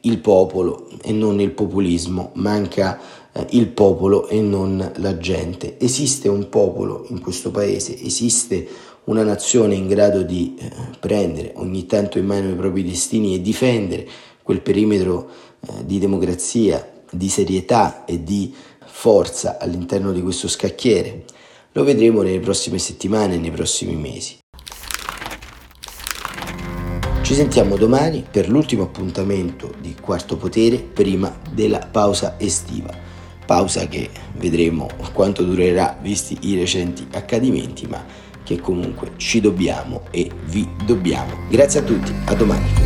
il 0.00 0.18
popolo 0.18 0.88
e 1.02 1.12
non 1.12 1.40
il 1.40 1.52
populismo, 1.52 2.30
manca 2.34 2.98
eh, 3.32 3.46
il 3.50 3.68
popolo 3.68 4.26
e 4.26 4.40
non 4.40 4.92
la 4.96 5.16
gente. 5.18 5.76
Esiste 5.78 6.28
un 6.28 6.48
popolo 6.48 7.06
in 7.10 7.20
questo 7.20 7.50
paese, 7.50 7.96
esiste 8.02 8.66
una 9.04 9.22
nazione 9.22 9.74
in 9.74 9.86
grado 9.86 10.22
di 10.22 10.56
eh, 10.58 10.70
prendere 10.98 11.52
ogni 11.56 11.86
tanto 11.86 12.18
in 12.18 12.26
mano 12.26 12.50
i 12.50 12.54
propri 12.54 12.82
destini 12.82 13.34
e 13.34 13.42
difendere 13.42 14.06
quel 14.42 14.60
perimetro 14.60 15.28
eh, 15.60 15.84
di 15.84 15.98
democrazia, 15.98 16.84
di 17.16 17.28
serietà 17.28 18.04
e 18.04 18.22
di 18.22 18.54
forza 18.84 19.58
all'interno 19.58 20.12
di 20.12 20.22
questo 20.22 20.48
scacchiere. 20.48 21.24
Lo 21.72 21.84
vedremo 21.84 22.22
nelle 22.22 22.40
prossime 22.40 22.78
settimane 22.78 23.36
nei 23.36 23.50
prossimi 23.50 23.94
mesi. 23.96 24.38
Ci 27.22 27.34
sentiamo 27.34 27.76
domani 27.76 28.24
per 28.30 28.48
l'ultimo 28.48 28.84
appuntamento 28.84 29.74
di 29.80 29.96
Quarto 30.00 30.36
Potere 30.36 30.78
prima 30.78 31.36
della 31.50 31.80
pausa 31.90 32.36
estiva. 32.38 32.94
Pausa 33.44 33.88
che 33.88 34.10
vedremo 34.36 34.88
quanto 35.12 35.42
durerà 35.42 35.98
visti 36.00 36.38
i 36.42 36.56
recenti 36.56 37.06
accadimenti, 37.12 37.86
ma 37.86 38.04
che 38.44 38.60
comunque 38.60 39.12
ci 39.16 39.40
dobbiamo 39.40 40.02
e 40.12 40.30
vi 40.44 40.68
dobbiamo. 40.84 41.48
Grazie 41.50 41.80
a 41.80 41.82
tutti, 41.82 42.14
a 42.26 42.34
domani. 42.34 42.85